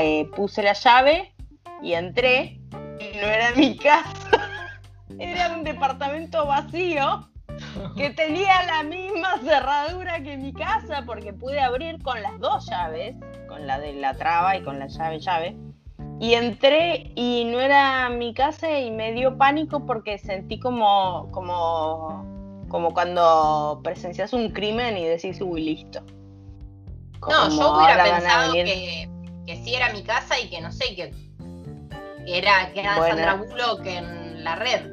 eh, 0.00 0.28
puse 0.36 0.62
la 0.62 0.74
llave 0.74 1.34
y 1.82 1.94
entré 1.94 2.60
y 3.00 3.16
no 3.16 3.26
era 3.26 3.50
mi 3.56 3.76
casa, 3.78 4.12
era 5.18 5.54
un 5.54 5.64
departamento 5.64 6.46
vacío 6.46 7.28
que 7.96 8.10
tenía 8.10 8.62
la 8.66 8.82
misma 8.82 9.38
cerradura 9.38 10.22
que 10.22 10.36
mi 10.36 10.52
casa 10.52 11.04
porque 11.06 11.32
pude 11.32 11.60
abrir 11.60 12.02
con 12.02 12.20
las 12.22 12.38
dos 12.40 12.66
llaves, 12.68 13.16
con 13.48 13.66
la 13.66 13.78
de 13.78 13.94
la 13.94 14.14
traba 14.14 14.56
y 14.56 14.62
con 14.62 14.78
la 14.78 14.86
llave 14.86 15.20
llave. 15.20 15.56
Y 16.20 16.34
entré 16.34 17.10
y 17.16 17.44
no 17.46 17.60
era 17.60 18.08
mi 18.08 18.32
casa 18.32 18.78
y 18.78 18.90
me 18.90 19.12
dio 19.12 19.36
pánico 19.36 19.84
porque 19.86 20.18
sentí 20.18 20.60
como, 20.60 21.28
como, 21.32 22.64
como 22.68 22.94
cuando 22.94 23.80
presencias 23.82 24.32
un 24.32 24.50
crimen 24.50 24.96
y 24.96 25.04
decís, 25.04 25.40
uy, 25.40 25.62
listo. 25.62 26.00
No, 27.28 27.48
yo 27.50 27.76
hubiera 27.76 28.04
pensado 28.04 28.52
que, 28.52 29.08
que 29.46 29.56
sí 29.64 29.74
era 29.74 29.92
mi 29.92 30.02
casa 30.02 30.38
y 30.38 30.48
que 30.48 30.60
no 30.60 30.70
sé, 30.72 30.94
que, 30.94 31.12
que 32.24 32.38
era, 32.38 32.72
que 32.72 32.80
era 32.80 32.98
Bueno. 32.98 33.16
Sandra 33.16 33.34
Bullock 33.34 33.86
en 33.86 34.44
la 34.44 34.56
red. 34.56 34.90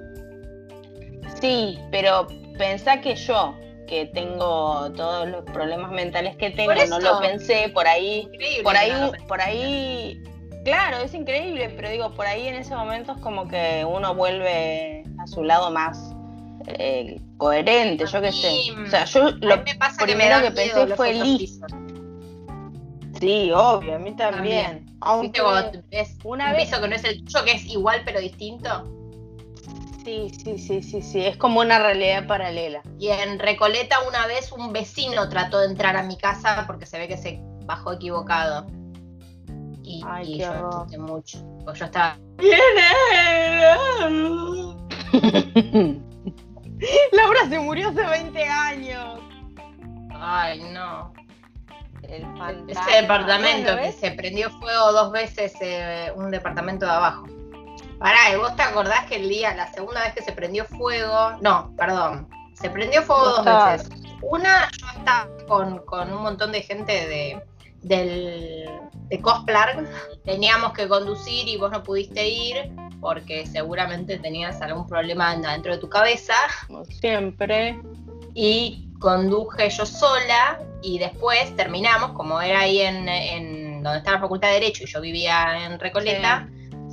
Sí, 1.39 1.79
pero 1.91 2.27
pensá 2.59 2.99
que 3.01 3.15
yo, 3.15 3.55
que 3.87 4.05
tengo 4.13 4.91
todos 4.91 5.27
los 5.27 5.43
problemas 5.45 5.91
mentales 5.91 6.35
que 6.35 6.51
tengo, 6.51 6.73
no 6.89 6.99
lo 6.99 7.19
pensé, 7.21 7.69
por 7.73 7.87
ahí 7.87 8.27
Increíble. 8.31 8.63
por 8.63 8.77
ahí, 8.77 8.91
no 8.91 9.11
por 9.27 9.41
ahí, 9.41 10.21
claro, 10.63 10.97
es 10.97 11.13
increíble, 11.15 11.69
pero 11.75 11.89
digo, 11.89 12.13
por 12.13 12.27
ahí 12.27 12.47
en 12.47 12.55
ese 12.55 12.75
momento 12.75 13.13
es 13.13 13.21
como 13.21 13.47
que 13.47 13.83
uno 13.89 14.13
vuelve 14.13 15.03
a 15.17 15.25
su 15.25 15.41
lado 15.43 15.71
más 15.71 16.13
eh, 16.67 17.19
coherente, 17.37 18.05
yo 18.05 18.21
qué 18.21 18.31
sé. 18.33 18.51
O 18.85 18.89
sea, 18.89 19.05
yo 19.05 19.31
lo 19.31 19.63
primero 19.97 20.37
me 20.37 20.43
que 20.43 20.51
pensé 20.51 20.87
fue 20.95 21.11
exorcismos. 21.11 21.71
sí, 23.19 23.51
obvio, 23.51 23.95
a 23.95 23.99
mí 23.99 24.11
también. 24.15 24.81
¿Viste 24.85 24.93
Aunque 25.01 25.41
cuando 25.41 25.71
te 25.71 25.83
ves 25.89 26.17
una 26.25 26.47
un 26.47 26.57
vez- 26.57 26.65
piso 26.69 26.81
que 26.81 26.87
no 26.89 26.95
es 26.95 27.03
el 27.05 27.23
tuyo, 27.23 27.45
que 27.45 27.51
es 27.53 27.65
igual 27.65 28.01
pero 28.05 28.19
distinto? 28.19 28.83
Sí, 30.09 30.31
sí, 30.43 30.57
sí, 30.57 30.81
sí, 30.81 31.01
sí, 31.01 31.25
es 31.25 31.37
como 31.37 31.61
una 31.61 31.79
realidad 31.79 32.27
paralela. 32.27 32.81
Y 32.97 33.07
en 33.09 33.39
Recoleta 33.39 33.97
una 34.07 34.27
vez 34.27 34.51
un 34.51 34.73
vecino 34.73 35.29
trató 35.29 35.59
de 35.59 35.67
entrar 35.67 35.95
a 35.95 36.03
mi 36.03 36.17
casa 36.17 36.65
porque 36.67 36.85
se 36.85 36.97
ve 36.97 37.07
que 37.07 37.15
se 37.17 37.39
bajó 37.65 37.93
equivocado. 37.93 38.67
Y, 39.83 40.03
Ay, 40.05 40.33
y 40.33 40.37
qué 40.37 40.43
yo 40.43 40.67
asusté 40.67 40.97
mucho. 40.97 41.41
Porque 41.63 41.79
yo 41.79 41.85
estaba. 41.85 42.17
Laura 47.11 47.49
se 47.49 47.59
murió 47.59 47.89
hace 47.89 48.05
20 48.05 48.43
años. 48.43 49.19
Ay, 50.13 50.61
no. 50.71 51.13
El. 52.03 52.25
Ese 52.67 53.01
departamento 53.01 53.75
que 53.75 53.91
se 53.91 54.11
prendió 54.11 54.49
fuego 54.59 54.91
dos 54.91 55.11
veces, 55.11 55.53
eh, 55.61 56.11
un 56.15 56.29
departamento 56.31 56.85
de 56.85 56.91
abajo. 56.91 57.25
Pará, 57.99 58.33
¿y 58.33 58.37
vos 58.37 58.55
te 58.55 58.61
acordás 58.61 59.05
que 59.05 59.17
el 59.17 59.27
día, 59.27 59.53
la 59.55 59.71
segunda 59.73 60.01
vez 60.01 60.13
que 60.13 60.21
se 60.21 60.31
prendió 60.31 60.65
fuego, 60.65 61.31
no, 61.41 61.73
perdón, 61.75 62.29
se 62.53 62.69
prendió 62.69 63.01
fuego 63.03 63.25
dos 63.25 63.45
veces. 63.45 63.89
Una, 64.21 64.69
yo 64.79 64.87
estaba 64.97 65.29
con, 65.47 65.79
con 65.85 66.11
un 66.13 66.23
montón 66.23 66.51
de 66.51 66.61
gente 66.61 66.91
de, 66.91 67.41
del, 67.81 68.69
de 68.93 69.21
Cosplar, 69.21 69.85
teníamos 70.23 70.73
que 70.73 70.87
conducir 70.87 71.47
y 71.47 71.57
vos 71.57 71.71
no 71.71 71.83
pudiste 71.83 72.27
ir 72.27 72.71
porque 73.01 73.45
seguramente 73.45 74.17
tenías 74.17 74.61
algún 74.61 74.87
problema 74.87 75.35
dentro 75.35 75.73
de 75.73 75.77
tu 75.79 75.89
cabeza. 75.89 76.35
Como 76.67 76.85
siempre. 76.85 77.79
y 78.33 78.89
conduje 78.99 79.69
yo 79.69 79.85
sola 79.85 80.59
y 80.81 80.99
después 80.99 81.55
terminamos, 81.55 82.11
como 82.11 82.41
era 82.41 82.61
ahí 82.61 82.81
en, 82.81 83.07
en 83.07 83.83
donde 83.83 83.99
estaba 83.99 84.17
la 84.17 84.21
Facultad 84.21 84.49
de 84.49 84.55
Derecho 84.55 84.83
y 84.83 84.87
yo 84.87 85.01
vivía 85.01 85.65
en 85.65 85.79
Recoleta, 85.79 86.47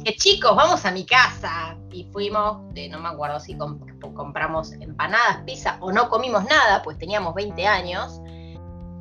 que 0.07 0.17
chicos, 0.17 0.55
vamos 0.55 0.85
a 0.85 0.91
mi 0.93 1.05
casa. 1.05 1.77
Y 1.91 2.05
fuimos, 2.13 2.59
de, 2.75 2.89
no 2.89 3.01
me 3.01 3.09
acuerdo 3.09 3.41
si 3.41 3.55
comp- 3.55 4.15
compramos 4.15 4.73
empanadas, 4.73 5.39
pizza 5.45 5.79
o 5.81 5.91
no 5.93 6.09
comimos 6.09 6.45
nada, 6.45 6.83
pues 6.83 6.97
teníamos 6.99 7.35
20 7.35 7.67
años. 7.67 8.21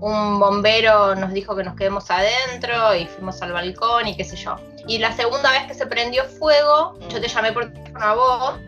Un 0.01 0.39
bombero 0.39 1.15
nos 1.15 1.31
dijo 1.31 1.55
que 1.55 1.63
nos 1.63 1.75
quedemos 1.75 2.09
adentro 2.09 2.95
y 2.95 3.05
fuimos 3.05 3.41
al 3.41 3.53
balcón 3.53 4.07
y 4.07 4.17
qué 4.17 4.24
sé 4.24 4.35
yo. 4.35 4.55
Y 4.88 4.97
la 4.97 5.12
segunda 5.13 5.51
vez 5.51 5.63
que 5.67 5.74
se 5.74 5.85
prendió 5.88 6.24
fuego, 6.25 6.97
yo 7.09 7.21
te 7.21 7.27
llamé 7.27 7.51
por 7.53 7.71
teléfono 7.71 8.05
a 8.05 8.13
vos, 8.15 8.59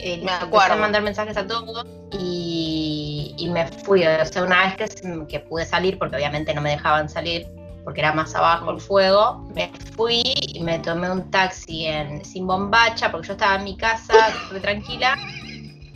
eh, 0.00 0.16
Me 0.16 0.32
empecé 0.32 0.44
acuerdo. 0.44 0.72
a 0.74 0.76
mandar 0.76 1.02
mensajes 1.02 1.36
a 1.36 1.46
todos 1.46 1.84
y, 2.12 3.34
y 3.38 3.48
me 3.48 3.66
fui. 3.68 4.04
O 4.06 4.24
sea, 4.26 4.42
una 4.44 4.66
vez 4.66 4.76
que, 4.76 5.26
que 5.28 5.40
pude 5.40 5.64
salir, 5.64 5.98
porque 5.98 6.16
obviamente 6.16 6.52
no 6.54 6.60
me 6.60 6.70
dejaban 6.70 7.08
salir 7.08 7.48
porque 7.84 8.00
era 8.00 8.12
más 8.12 8.34
abajo 8.34 8.70
el 8.70 8.80
fuego, 8.80 9.48
me 9.54 9.70
fui 9.96 10.22
y 10.24 10.60
me 10.60 10.78
tomé 10.78 11.10
un 11.10 11.30
taxi 11.30 11.86
en, 11.86 12.24
sin 12.24 12.46
bombacha, 12.46 13.10
porque 13.10 13.28
yo 13.28 13.32
estaba 13.34 13.56
en 13.56 13.64
mi 13.64 13.76
casa, 13.76 14.14
re 14.50 14.60
tranquila, 14.60 15.16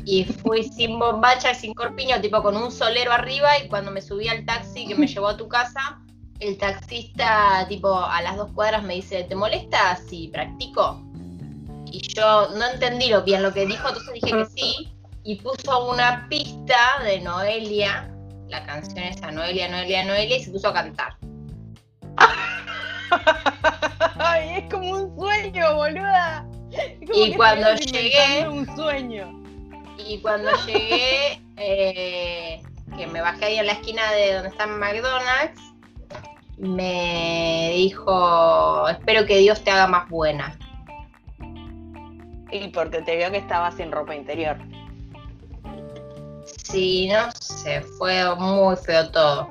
y 0.05 0.25
fui 0.25 0.64
sin 0.64 0.99
bombacha 0.99 1.55
sin 1.55 1.75
corpiño, 1.75 2.21
tipo 2.21 2.43
con 2.43 2.57
un 2.57 2.71
solero 2.71 3.12
arriba, 3.12 3.59
y 3.59 3.69
cuando 3.69 3.91
me 3.91 4.03
subí 4.03 4.29
al 4.29 4.45
taxi 4.45 4.87
que 4.87 4.95
me 4.95 5.07
llevó 5.07 5.29
a 5.29 5.37
tu 5.37 5.49
casa, 5.49 6.00
el 6.41 6.59
taxista, 6.59 7.67
tipo, 7.69 7.95
a 7.95 8.21
las 8.23 8.37
dos 8.37 8.50
cuadras 8.53 8.83
me 8.83 8.95
dice, 8.95 9.25
¿te 9.25 9.35
molesta 9.35 9.97
si 10.09 10.29
practico? 10.29 11.00
Y 11.87 12.00
yo 12.14 12.49
no 12.57 12.67
entendí 12.67 13.09
lo 13.09 13.23
bien 13.23 13.43
lo 13.43 13.53
que 13.53 13.67
dijo, 13.67 13.88
entonces 13.88 14.14
dije 14.14 14.37
que 14.37 14.47
sí. 14.47 14.93
Y 15.23 15.37
puso 15.37 15.91
una 15.91 16.29
pista 16.29 16.76
de 17.05 17.21
Noelia, 17.21 18.11
la 18.49 18.67
canción 18.67 18.99
esa, 18.99 19.31
Noelia, 19.31 19.69
Noelia, 19.69 20.05
Noelia, 20.05 20.37
y 20.37 20.45
se 20.45 20.50
puso 20.50 20.69
a 20.69 20.75
cantar. 20.75 21.17
Ay, 24.16 24.62
es 24.62 24.73
como 24.73 24.90
un 24.90 25.16
sueño, 25.18 25.75
boluda. 25.75 26.47
y 27.14 27.35
cuando 27.35 27.75
llegué. 27.75 28.49
Un 28.49 28.66
sueño. 28.76 29.42
Y 29.99 30.18
cuando 30.18 30.50
llegué, 30.66 31.40
eh, 31.56 32.62
que 32.97 33.06
me 33.06 33.21
bajé 33.21 33.44
ahí 33.47 33.59
en 33.59 33.66
la 33.66 33.73
esquina 33.73 34.12
de 34.12 34.35
donde 34.35 34.49
está 34.49 34.66
McDonald's, 34.66 35.61
me 36.59 37.73
dijo, 37.75 38.88
espero 38.88 39.26
que 39.26 39.38
Dios 39.38 39.62
te 39.62 39.71
haga 39.71 39.87
más 39.87 40.09
buena. 40.09 40.59
Y 42.50 42.68
porque 42.68 43.02
te 43.02 43.16
vio 43.16 43.30
que 43.30 43.38
estaba 43.38 43.73
sin 43.73 43.90
ropa 43.90 44.14
interior. 44.14 44.56
Sí, 46.62 47.09
no 47.09 47.30
sé, 47.33 47.83
fue 47.99 48.35
muy 48.37 48.76
feo 48.76 49.11
todo. 49.11 49.49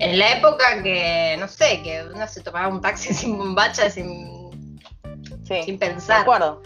En 0.00 0.18
la 0.18 0.32
época 0.32 0.82
que, 0.82 1.36
no 1.38 1.46
sé, 1.46 1.82
que 1.82 2.02
uno 2.12 2.26
se 2.26 2.42
tomaba 2.42 2.68
un 2.68 2.80
taxi 2.80 3.12
sin 3.14 3.38
bombacha, 3.38 3.90
sin, 3.90 4.70
sin 5.44 5.78
pensar. 5.78 6.16
De 6.16 6.22
acuerdo. 6.22 6.62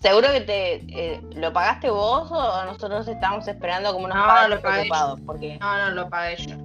¿Seguro 0.00 0.30
que 0.32 0.42
te 0.42 0.74
eh, 0.88 1.20
lo 1.34 1.50
pagaste 1.54 1.88
vos 1.88 2.30
o 2.30 2.64
nosotros 2.66 3.08
estábamos 3.08 3.48
esperando 3.48 3.90
como 3.90 4.04
unos 4.04 4.18
no, 4.18 4.48
lo 4.48 4.60
preocupados? 4.60 5.18
Porque... 5.24 5.58
No, 5.58 5.78
no, 5.78 5.90
lo 5.92 6.10
pagué 6.10 6.36
yo. 6.36 6.56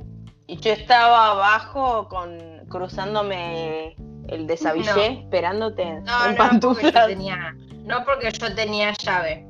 Y 0.45 0.57
yo 0.57 0.73
estaba 0.73 1.27
abajo 1.31 2.09
con 2.09 2.37
cruzándome 2.67 3.95
el 4.27 4.45
desabillé 4.45 5.21
esperándote 5.23 5.85
no, 5.85 6.25
en 6.25 6.35
no, 6.35 6.59
Porque 6.59 6.91
yo 6.91 7.05
tenía, 7.07 7.55
no 7.85 8.03
porque 8.03 8.29
yo 8.31 8.53
tenía 8.55 8.91
llave. 8.93 9.47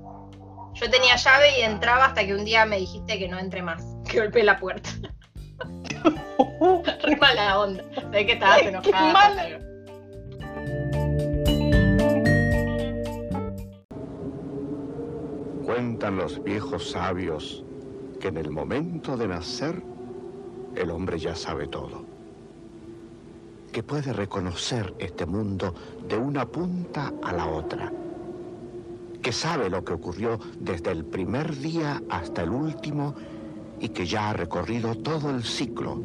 Yo 0.76 0.90
tenía 0.90 1.16
llave 1.16 1.60
y 1.60 1.64
entraba 1.64 2.06
hasta 2.06 2.24
que 2.26 2.36
un 2.36 2.46
día 2.46 2.66
me 2.66 2.78
dijiste 2.78 3.18
que 3.18 3.28
no 3.28 3.40
entre 3.40 3.64
más, 3.64 3.84
que 4.10 4.20
golpeé 4.20 4.44
la 4.44 4.60
puerta. 4.60 4.92
Re 7.04 7.16
mala 7.18 7.60
onda. 7.60 7.84
Sé 8.12 8.26
que 8.26 8.34
estabas 8.34 8.62
enojada. 8.62 9.60
Cuentan 15.66 16.18
los 16.18 16.44
viejos 16.44 16.92
sabios 16.92 17.64
que 18.20 18.28
en 18.28 18.38
el 18.38 18.52
momento 18.52 19.16
de 19.16 19.28
nacer 19.28 19.82
el 20.76 20.92
hombre 20.92 21.20
ya 21.20 21.36
sabe 21.36 21.68
todo. 21.68 22.06
Que 23.72 23.84
puede 23.84 24.14
reconocer 24.14 24.94
este 25.00 25.26
mundo 25.26 25.74
de 26.08 26.18
una 26.18 26.46
punta 26.46 27.14
a 27.24 27.34
la 27.34 27.46
otra. 27.46 27.92
Que 29.22 29.32
sabe 29.32 29.70
lo 29.70 29.84
que 29.84 29.94
ocurrió 29.94 30.40
desde 30.60 30.92
el 30.92 31.06
primer 31.06 31.56
día 31.58 32.02
hasta 32.10 32.44
el 32.44 32.50
último 32.50 33.14
y 33.80 33.90
que 33.90 34.06
ya 34.06 34.30
ha 34.30 34.34
recorrido 34.34 34.96
todo 34.96 35.30
el 35.30 35.44
ciclo. 35.44 36.02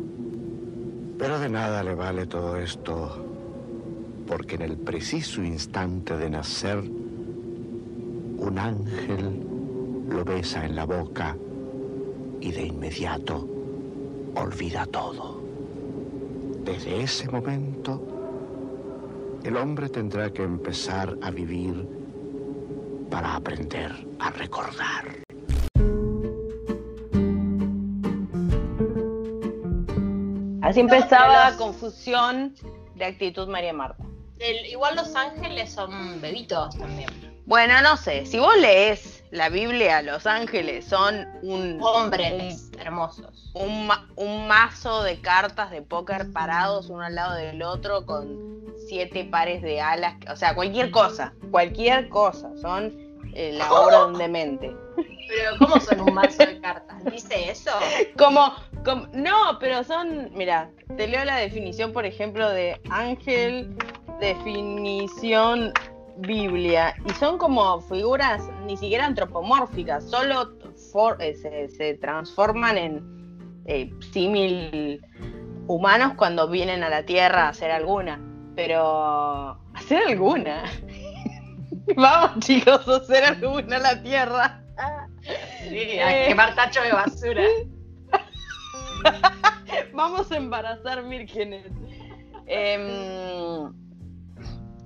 Pero 1.18 1.38
de 1.38 1.48
nada 1.48 1.82
le 1.82 1.94
vale 1.94 2.26
todo 2.26 2.56
esto, 2.56 3.24
porque 4.26 4.56
en 4.56 4.62
el 4.62 4.76
preciso 4.76 5.42
instante 5.42 6.16
de 6.16 6.30
nacer, 6.30 6.78
un 6.78 8.58
ángel 8.58 9.46
lo 10.08 10.24
besa 10.24 10.64
en 10.66 10.76
la 10.76 10.84
boca 10.84 11.36
y 12.40 12.50
de 12.52 12.66
inmediato 12.66 13.48
olvida 14.36 14.86
todo. 14.86 15.40
Desde 16.64 17.02
ese 17.02 17.28
momento, 17.28 18.02
el 19.44 19.56
hombre 19.56 19.88
tendrá 19.88 20.32
que 20.32 20.42
empezar 20.42 21.16
a 21.22 21.30
vivir 21.30 21.86
para 23.10 23.36
aprender 23.36 23.92
a 24.18 24.30
recordar. 24.30 25.23
Así 30.74 30.80
empezaba 30.80 31.50
la 31.50 31.56
confusión 31.56 32.52
de 32.96 33.04
actitud 33.04 33.46
María 33.46 33.72
Marta. 33.72 34.02
igual 34.68 34.96
los 34.96 35.14
ángeles 35.14 35.72
son 35.72 36.20
bebitos 36.20 36.76
también. 36.76 37.08
Bueno, 37.46 37.80
no 37.80 37.96
sé, 37.96 38.26
si 38.26 38.40
vos 38.40 38.56
lees 38.58 39.22
la 39.30 39.50
Biblia, 39.50 40.02
los 40.02 40.26
ángeles 40.26 40.84
son 40.84 41.28
un... 41.42 41.78
Hombres 41.80 42.72
hermosos. 42.76 43.52
Un, 43.54 43.88
un, 44.16 44.48
mazo 44.48 45.04
de 45.04 45.20
cartas 45.20 45.70
de 45.70 45.80
póker 45.80 46.32
parados 46.32 46.90
uno 46.90 47.02
al 47.02 47.14
lado 47.14 47.34
del 47.34 47.62
otro 47.62 48.04
con 48.04 48.64
siete 48.88 49.24
pares 49.26 49.62
de 49.62 49.80
alas, 49.80 50.16
o 50.28 50.34
sea, 50.34 50.56
cualquier 50.56 50.90
cosa, 50.90 51.34
cualquier 51.52 52.08
cosa, 52.08 52.50
son 52.60 52.92
eh, 53.34 53.52
la 53.52 53.72
obra 53.72 53.98
de 54.00 54.04
un 54.06 54.18
demente. 54.18 54.76
Pero 54.96 55.58
¿cómo 55.58 55.80
son 55.80 56.00
un 56.00 56.14
mazo 56.14 56.44
de 56.44 56.60
cartas? 56.60 57.04
¿Dice 57.04 57.50
eso? 57.50 57.70
Como, 58.16 58.52
como, 58.84 59.06
no, 59.12 59.58
pero 59.58 59.82
son, 59.84 60.30
mira, 60.34 60.70
te 60.96 61.08
leo 61.08 61.24
la 61.24 61.36
definición, 61.36 61.92
por 61.92 62.04
ejemplo, 62.04 62.48
de 62.50 62.80
ángel, 62.90 63.74
definición 64.20 65.72
Biblia 66.16 66.94
y 67.04 67.12
son 67.14 67.38
como 67.38 67.80
figuras 67.80 68.48
ni 68.66 68.76
siquiera 68.76 69.06
antropomórficas, 69.06 70.08
solo 70.08 70.52
eh, 71.18 71.68
se, 71.68 71.94
transforman 71.94 72.78
en 72.78 73.62
eh, 73.66 73.92
símil 74.12 75.00
humanos 75.66 76.12
cuando 76.16 76.48
vienen 76.48 76.82
a 76.82 76.88
la 76.88 77.04
Tierra 77.04 77.46
a 77.46 77.48
hacer 77.48 77.70
alguna, 77.70 78.20
pero 78.54 79.58
hacer 79.74 80.02
alguna. 80.06 80.64
Vamos 81.96 82.44
chicos, 82.44 82.86
a 82.88 82.96
hacer 82.96 83.24
alguna 83.24 83.76
a 83.76 83.80
la 83.80 84.02
Tierra. 84.02 84.60
Sí, 85.68 85.98
a 85.98 86.24
eh. 86.24 86.28
quemar 86.28 86.54
tacho 86.54 86.80
de 86.82 86.92
basura. 86.92 87.42
Vamos 89.92 90.30
a 90.32 90.36
embarazar 90.36 91.06
vírgenes. 91.08 91.66
Em, 92.46 93.72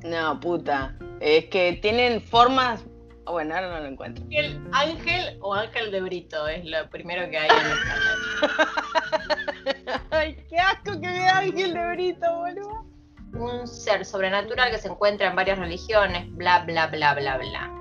no, 0.05 0.41
puta. 0.41 0.95
Es 1.21 1.47
que 1.47 1.79
tienen 1.81 2.21
formas. 2.21 2.85
Bueno, 3.27 3.55
ahora 3.55 3.75
no 3.75 3.81
lo 3.81 3.87
encuentro. 3.87 4.25
El 4.31 4.61
ángel 4.73 5.39
o 5.41 5.55
ángel 5.55 5.91
de 5.91 6.01
Brito 6.01 6.49
es 6.49 6.65
lo 6.65 6.89
primero 6.89 7.31
que 7.31 7.39
hay 7.39 7.49
en 7.51 7.67
el 7.67 7.79
Ay, 10.11 10.37
qué 10.49 10.57
asco 10.57 10.99
que 11.01 11.09
vea 11.09 11.39
ángel 11.39 11.75
de 11.75 11.89
Brito, 11.89 12.39
boludo. 12.39 12.88
Un 13.39 13.67
ser 13.67 14.05
sobrenatural 14.05 14.71
que 14.71 14.79
se 14.79 14.89
encuentra 14.89 15.29
en 15.29 15.37
varias 15.37 15.59
religiones, 15.59 16.31
bla, 16.33 16.65
bla, 16.65 16.89
bla, 16.89 17.15
bla, 17.15 17.39
bla. 17.39 17.73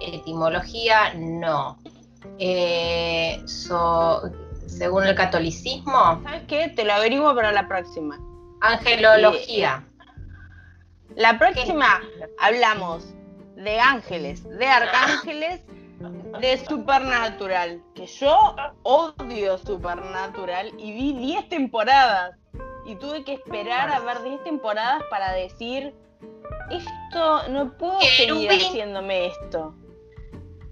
Etimología, 0.00 1.14
no. 1.14 1.78
Eh, 2.38 3.42
según 3.46 5.04
el 5.04 5.14
catolicismo. 5.14 6.22
¿Sabes 6.22 6.42
qué? 6.46 6.68
Te 6.68 6.84
lo 6.84 6.92
averiguo 6.92 7.34
para 7.34 7.52
la 7.52 7.66
próxima. 7.66 8.18
Angelología. 8.60 9.84
La 11.16 11.38
próxima 11.38 12.00
hablamos 12.38 13.14
de 13.56 13.80
ángeles, 13.80 14.44
de 14.44 14.66
arcángeles, 14.66 15.60
de 16.40 16.64
Supernatural. 16.66 17.82
Que 17.94 18.06
yo 18.06 18.56
odio 18.84 19.58
Supernatural 19.58 20.72
y 20.78 20.92
vi 20.92 21.12
10 21.14 21.48
temporadas. 21.48 22.36
Y 22.86 22.96
tuve 22.96 23.24
que 23.24 23.34
esperar 23.34 23.90
a 23.90 24.00
ver 24.00 24.22
10 24.22 24.44
temporadas 24.44 25.02
para 25.10 25.32
decir, 25.32 25.94
esto, 26.70 27.48
no 27.48 27.76
puedo 27.76 28.00
seguir 28.00 28.50
haciéndome 28.50 29.26
esto. 29.26 29.74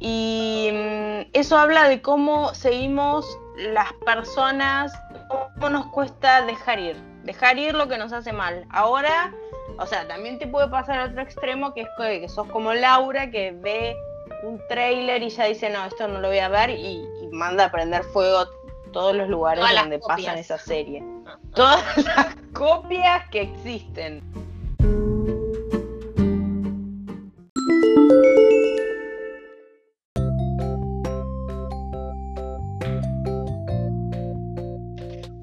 Y 0.00 0.70
mm, 0.72 1.30
eso 1.32 1.58
habla 1.58 1.88
de 1.88 2.00
cómo 2.00 2.54
seguimos 2.54 3.26
las 3.56 3.92
personas, 4.04 4.92
cómo 5.28 5.70
nos 5.70 5.86
cuesta 5.86 6.42
dejar 6.42 6.78
ir, 6.78 6.96
dejar 7.24 7.58
ir 7.58 7.74
lo 7.74 7.88
que 7.88 7.98
nos 7.98 8.12
hace 8.12 8.32
mal. 8.32 8.64
Ahora 8.70 9.32
o 9.78 9.86
sea, 9.86 10.06
también 10.08 10.38
te 10.38 10.46
puede 10.46 10.68
pasar 10.68 10.98
al 10.98 11.10
otro 11.10 11.22
extremo, 11.22 11.72
que 11.72 11.82
es 11.82 11.88
que, 11.96 12.28
sos 12.28 12.48
como 12.48 12.74
Laura, 12.74 13.30
que 13.30 13.52
ve 13.52 13.96
un 14.42 14.60
trailer 14.68 15.22
y 15.22 15.30
ya 15.30 15.44
dice, 15.44 15.70
no, 15.70 15.84
esto 15.84 16.08
no 16.08 16.20
lo 16.20 16.28
voy 16.28 16.38
a 16.38 16.48
ver, 16.48 16.70
y, 16.70 17.06
manda 17.30 17.66
a 17.66 17.70
prender 17.70 18.02
fuego 18.04 18.46
todos 18.92 19.14
los 19.14 19.28
lugares 19.28 19.64
donde 19.74 19.98
pasan 19.98 20.38
esa 20.38 20.58
serie. 20.58 21.04
Todas 21.54 21.96
las 22.04 22.36
copias 22.52 23.28
que 23.30 23.42
existen. 23.42 24.22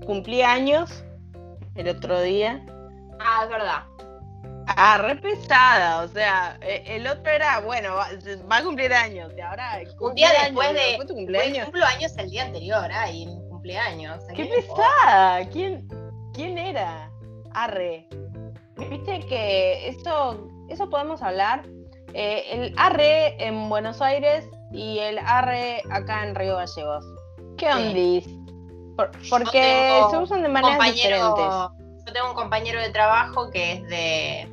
Cumplí 0.05 0.41
años 0.43 1.03
el 1.75 1.89
otro 1.89 2.21
día. 2.21 2.63
Ah, 3.19 3.41
es 3.43 3.49
verdad. 3.49 3.83
Ah, 4.67 4.97
re 4.97 5.15
pesada, 5.15 6.01
o 6.01 6.07
sea, 6.07 6.57
e, 6.61 6.83
el 6.95 7.07
otro 7.07 7.31
era, 7.31 7.59
bueno, 7.59 7.95
va, 7.95 8.57
a 8.57 8.63
cumplir 8.63 8.93
años, 8.93 9.31
y 9.37 9.41
ahora... 9.41 9.79
Un 9.99 10.15
día 10.15 10.29
después 10.43 10.73
de... 10.73 10.97
tu 11.05 11.13
cumpleaños? 11.13 11.65
Cumplo 11.65 11.85
años 11.85 12.13
el 12.17 12.29
día 12.29 12.45
anterior, 12.45 12.89
ay, 12.91 13.25
mi 13.25 13.44
cumpleaños. 13.65 14.23
¡Qué 14.35 14.45
pesada! 14.45 15.47
¿Quién, 15.49 15.87
¿Quién 16.33 16.57
era? 16.57 17.09
Arre. 17.53 18.07
Viste 18.89 19.19
que 19.27 19.87
eso, 19.89 20.47
eso 20.69 20.89
podemos 20.89 21.21
hablar 21.21 21.63
Eh, 22.17 22.45
el 22.49 22.73
arre 22.77 23.35
en 23.45 23.67
Buenos 23.67 24.01
Aires 24.01 24.45
y 24.71 24.99
el 24.99 25.17
arre 25.19 25.81
acá 25.91 26.25
en 26.25 26.33
Río 26.33 26.55
Gallegos. 26.55 27.03
¿Qué 27.57 27.67
ondis? 27.69 28.25
Por- 28.95 29.11
porque 29.29 30.01
se 30.09 30.17
usan 30.17 30.41
de 30.41 30.47
maneras 30.47 30.93
diferentes. 30.93 31.45
Yo 32.05 32.13
tengo 32.13 32.29
un 32.29 32.35
compañero 32.35 32.79
de 32.79 32.89
trabajo 32.91 33.49
que 33.51 33.73
es 33.73 33.87
de 33.89 34.49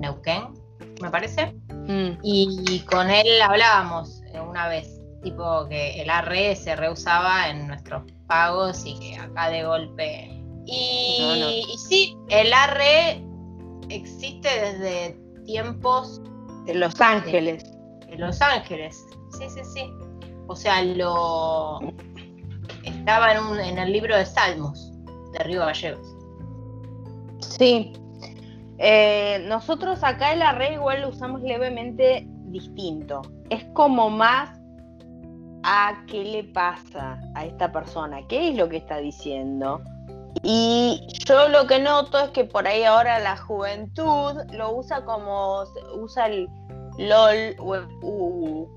Neuquén, 0.00 0.52
me 1.00 1.08
parece. 1.10 1.54
Mm. 1.86 2.18
Y 2.22 2.80
con 2.90 3.08
él 3.08 3.40
hablábamos 3.40 4.20
una 4.46 4.68
vez, 4.68 4.95
tipo 5.30 5.66
que 5.68 6.00
el 6.02 6.08
arre 6.10 6.54
se 6.54 6.76
reusaba 6.76 7.48
en 7.48 7.66
nuestros 7.66 8.04
pagos 8.28 8.82
y 8.86 8.98
que 8.98 9.16
acá 9.16 9.48
de 9.50 9.64
golpe. 9.64 10.30
Y, 10.66 11.18
No, 11.20 11.36
no. 11.36 11.50
y 11.50 11.78
sí, 11.88 12.16
el 12.28 12.52
arre 12.52 13.22
existe 13.88 14.48
desde 14.48 15.18
tiempos 15.44 16.20
De 16.64 16.74
Los 16.74 17.00
Ángeles. 17.00 17.64
de 18.08 18.16
Los 18.18 18.40
Ángeles. 18.40 19.04
Sí, 19.38 19.44
sí, 19.48 19.60
sí. 19.74 19.90
O 20.48 20.54
sea, 20.54 20.82
lo 20.82 21.80
estaba 22.84 23.32
en, 23.32 23.42
un- 23.44 23.60
en 23.60 23.78
el 23.78 23.92
libro 23.92 24.16
de 24.16 24.24
Salmos 24.26 24.92
de 25.32 25.38
Río 25.40 25.60
Gallegos. 25.60 26.06
Sí. 27.40 27.92
Eh, 28.78 29.44
nosotros 29.48 30.02
acá 30.04 30.32
el 30.32 30.42
arre 30.42 30.74
igual 30.74 31.00
lo 31.02 31.08
usamos 31.08 31.42
levemente 31.42 32.26
distinto. 32.46 33.22
Es 33.50 33.64
como 33.72 34.10
más 34.10 34.55
a 35.68 36.04
qué 36.06 36.22
le 36.22 36.44
pasa 36.44 37.18
a 37.34 37.44
esta 37.44 37.72
persona, 37.72 38.26
qué 38.28 38.48
es 38.48 38.56
lo 38.56 38.68
que 38.68 38.76
está 38.76 38.98
diciendo. 38.98 39.82
Y 40.42 41.04
yo 41.26 41.48
lo 41.48 41.66
que 41.66 41.80
noto 41.80 42.20
es 42.20 42.30
que 42.30 42.44
por 42.44 42.68
ahí 42.68 42.84
ahora 42.84 43.18
la 43.18 43.36
juventud 43.36 44.36
lo 44.52 44.76
usa 44.76 45.04
como 45.04 45.64
usa 45.94 46.26
el 46.26 46.48
LOL 46.98 47.56
o 47.58 47.74
el. 47.74 47.86
Ugu. 48.00 48.70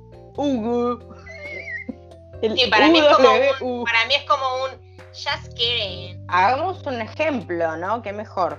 Sí, 2.42 2.70
para 2.72 2.88
mí 2.88 3.00
es 3.00 3.16
como 3.16 3.30
UW. 3.30 3.84
Para 3.84 4.06
mí 4.08 4.14
es 4.16 4.24
como 4.24 4.46
un 4.64 4.72
just 5.10 5.54
kidding. 5.54 6.26
Hagamos 6.28 6.84
un 6.88 7.02
ejemplo, 7.02 7.78
¿no? 7.78 8.02
Qué 8.02 8.14
mejor. 8.14 8.58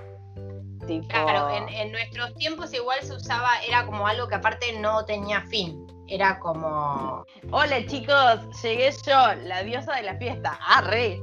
Tipo... 0.99 1.07
Claro, 1.07 1.49
en, 1.55 1.69
en 1.69 1.91
nuestros 1.91 2.33
tiempos 2.35 2.73
igual 2.73 2.99
se 3.01 3.13
usaba, 3.13 3.49
era 3.67 3.85
como 3.85 4.05
algo 4.07 4.27
que 4.27 4.35
aparte 4.35 4.73
no 4.79 5.05
tenía 5.05 5.41
fin. 5.43 5.87
Era 6.07 6.39
como. 6.39 7.23
Hola 7.51 7.85
chicos, 7.85 8.61
llegué 8.61 8.91
yo, 9.05 9.33
la 9.45 9.63
diosa 9.63 9.95
de 9.95 10.03
la 10.03 10.15
fiesta. 10.17 10.59
Arre, 10.67 11.21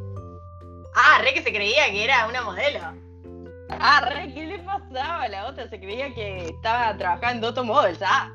Ah, 0.94 1.20
re 1.22 1.34
que 1.34 1.42
se 1.42 1.52
creía 1.52 1.90
que 1.90 2.04
era 2.04 2.26
una 2.26 2.42
modelo. 2.42 2.80
arre, 3.78 4.32
¿qué 4.32 4.46
le 4.46 4.58
pasaba? 4.60 5.28
La 5.28 5.46
otra 5.46 5.68
se 5.68 5.78
creía 5.78 6.12
que 6.14 6.46
estaba 6.46 6.96
trabajando 6.96 7.46
en 7.48 7.52
Otto 7.52 7.64
Models. 7.64 8.00
Ah, 8.02 8.32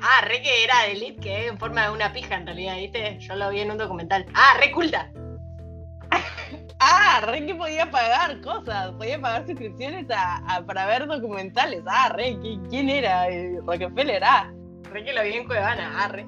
Ah, 0.00 0.20
re 0.24 0.42
que 0.42 0.64
era 0.64 0.82
de 0.82 0.92
elite, 0.92 1.20
que 1.20 1.46
en 1.46 1.58
forma 1.58 1.84
de 1.86 1.90
una 1.92 2.12
pija 2.12 2.34
en 2.34 2.46
realidad, 2.46 2.76
¿viste? 2.76 3.16
Yo 3.20 3.36
lo 3.36 3.50
vi 3.50 3.60
en 3.60 3.70
un 3.70 3.78
documental. 3.78 4.26
Ah, 4.34 4.54
re 4.60 4.70
culta. 4.72 5.10
Ah, 6.86 7.20
re 7.22 7.46
que 7.46 7.54
podía 7.54 7.90
pagar 7.90 8.40
cosas, 8.42 8.92
podía 8.92 9.20
pagar 9.20 9.46
suscripciones 9.46 10.06
a, 10.10 10.36
a- 10.56 10.64
para 10.66 10.86
ver 10.86 11.06
documentales. 11.06 11.82
Ah, 11.86 12.10
re, 12.14 12.36
¿qui- 12.36 12.60
¿quién 12.68 12.88
era? 12.90 13.28
Eh, 13.28 13.58
Rockefeller, 13.66 14.22
ah. 14.24 14.52
Re 14.90 15.04
que 15.04 15.12
lo 15.12 15.22
vi 15.22 15.32
en 15.34 15.46
Cuevana, 15.46 16.04
arre. 16.04 16.26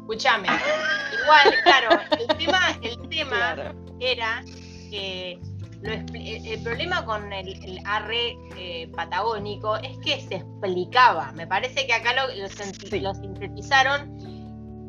Escuchame. 0.00 0.48
Igual, 1.22 1.54
claro, 1.64 2.00
el 2.18 2.36
tema, 2.36 2.58
el 2.82 3.08
tema 3.08 3.30
Claro. 3.54 3.74
era 4.00 4.42
que 4.90 5.38
lo 5.82 5.92
el, 5.92 6.62
problema 6.62 7.04
con 7.04 7.32
el, 7.32 7.48
el 7.64 7.80
arre 7.84 8.36
eh, 8.56 8.88
patagónico 8.94 9.76
es 9.76 9.96
que 9.98 10.20
se 10.20 10.36
explicaba. 10.36 11.32
Me 11.32 11.46
parece 11.46 11.86
que 11.86 11.92
acá 11.94 12.12
lo, 12.14 12.26
lo 12.36 12.48
senti- 12.48 12.88
Sí. 12.90 13.00
lo 13.00 13.14
sintetizaron 13.14 14.16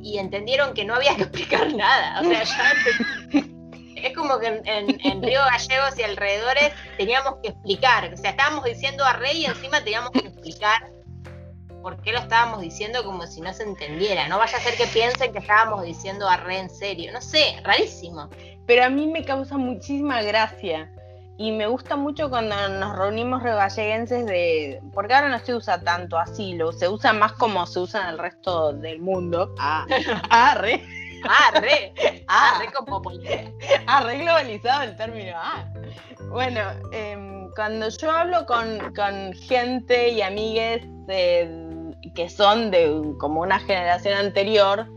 y 0.04 0.18
entendieron 0.18 0.74
que 0.74 0.84
no 0.86 0.96
había 0.96 1.16
que 1.16 1.24
explicar 1.24 1.74
nada. 1.76 2.20
O 2.22 2.24
sea, 2.24 2.44
ya 2.44 2.74
es 4.08 4.16
como 4.16 4.40
que 4.40 4.48
en, 4.48 4.68
en- 4.68 5.00
en 5.06 5.24
Río 5.24 5.40
Gallegos 5.52 5.98
y 5.98 6.04
alrededores 6.04 6.72
teníamos 6.98 7.36
que 7.42 7.50
explicar. 7.50 8.14
O 8.14 8.18
sea, 8.18 8.32
estábamos 8.32 8.64
diciendo 8.66 9.06
arre 9.06 9.34
y 9.34 9.46
encima 9.46 9.84
teníamos 9.84 10.12
que 10.12 10.20
explicar 10.20 10.90
por 11.82 12.00
qué 12.02 12.12
lo 12.12 12.20
estábamos 12.20 12.62
diciendo 12.62 13.04
como 13.04 13.26
si 13.26 13.42
no 13.42 13.52
se 13.54 13.64
entendiera. 13.64 14.28
No 14.28 14.38
vaya 14.38 14.58
a 14.58 14.62
ser 14.62 14.76
que 14.76 14.86
piensen 14.88 15.32
que 15.34 15.40
estábamos 15.40 15.84
diciendo 15.84 16.28
arre 16.30 16.60
en 16.60 16.70
serio. 16.70 17.12
No 17.12 17.22
sé, 17.22 17.60
rarísimo. 17.64 18.30
Pero 18.68 18.84
a 18.86 18.90
mí 18.90 19.08
me 19.08 19.26
causa 19.26 19.58
muchísima 19.58 20.22
gracia. 20.22 20.92
Y 21.38 21.52
me 21.52 21.66
gusta 21.66 21.96
mucho 21.96 22.30
cuando 22.30 22.56
nos 22.70 22.96
reunimos 22.96 23.42
regalleguenses 23.42 24.28
de. 24.28 24.80
Porque 24.94 25.16
ahora 25.16 25.30
no 25.30 25.40
se 25.40 25.56
usa 25.56 25.82
tanto 25.82 26.20
así, 26.20 26.54
lo, 26.54 26.72
se 26.72 26.88
usa 26.88 27.14
más 27.14 27.32
como 27.34 27.66
se 27.66 27.80
usa 27.80 28.04
en 28.04 28.08
el 28.10 28.18
resto 28.20 28.74
del 28.74 29.00
mundo. 29.00 29.56
Ah, 29.58 29.88
arre, 30.30 30.84
Ah, 31.30 31.52
re, 31.60 31.94
ah, 32.28 32.60
re 32.60 32.68
ah, 33.88 34.04
re 34.04 34.18
globalizado 34.18 34.84
el 34.84 34.96
término. 34.96 35.34
Ah. 35.36 35.66
Bueno, 36.30 36.62
em, 36.92 37.50
cuando 37.56 37.90
yo 37.90 38.12
hablo 38.12 38.46
con, 38.46 38.94
con 38.94 39.34
gente 39.34 40.10
y 40.10 40.22
amigues 40.22 40.86
que 42.16 42.30
son 42.30 42.72
de 42.72 43.14
como 43.20 43.42
una 43.42 43.60
generación 43.60 44.16
anterior 44.16 44.88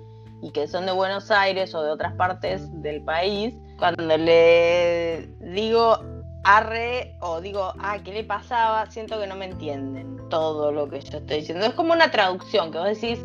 y 0.43 0.51
que 0.53 0.67
son 0.67 0.87
de 0.87 0.93
Buenos 0.93 1.31
Aires 1.31 1.75
o 1.75 1.83
de 1.83 1.91
otras 1.91 2.15
partes 2.15 2.71
del 2.83 3.03
país, 3.05 3.55
cuando 3.79 4.17
le 4.17 5.29
digo 5.41 5.99
arre 6.45 7.17
o 7.21 7.41
digo, 7.41 7.73
ah, 7.79 7.99
¿qué 8.05 8.13
le 8.13 8.25
pasaba? 8.25 8.87
Siento 8.91 9.19
que 9.19 9.27
no 9.27 9.35
me 9.35 9.47
entienden 9.47 10.19
todo 10.29 10.71
lo 10.71 10.89
que 10.89 11.01
yo 11.01 11.19
estoy 11.19 11.39
diciendo. 11.39 11.67
Es 11.67 11.75
como 11.75 11.93
una 11.93 12.11
traducción, 12.11 12.71
que 12.71 12.79
vos 12.79 12.89
decís, 12.89 13.25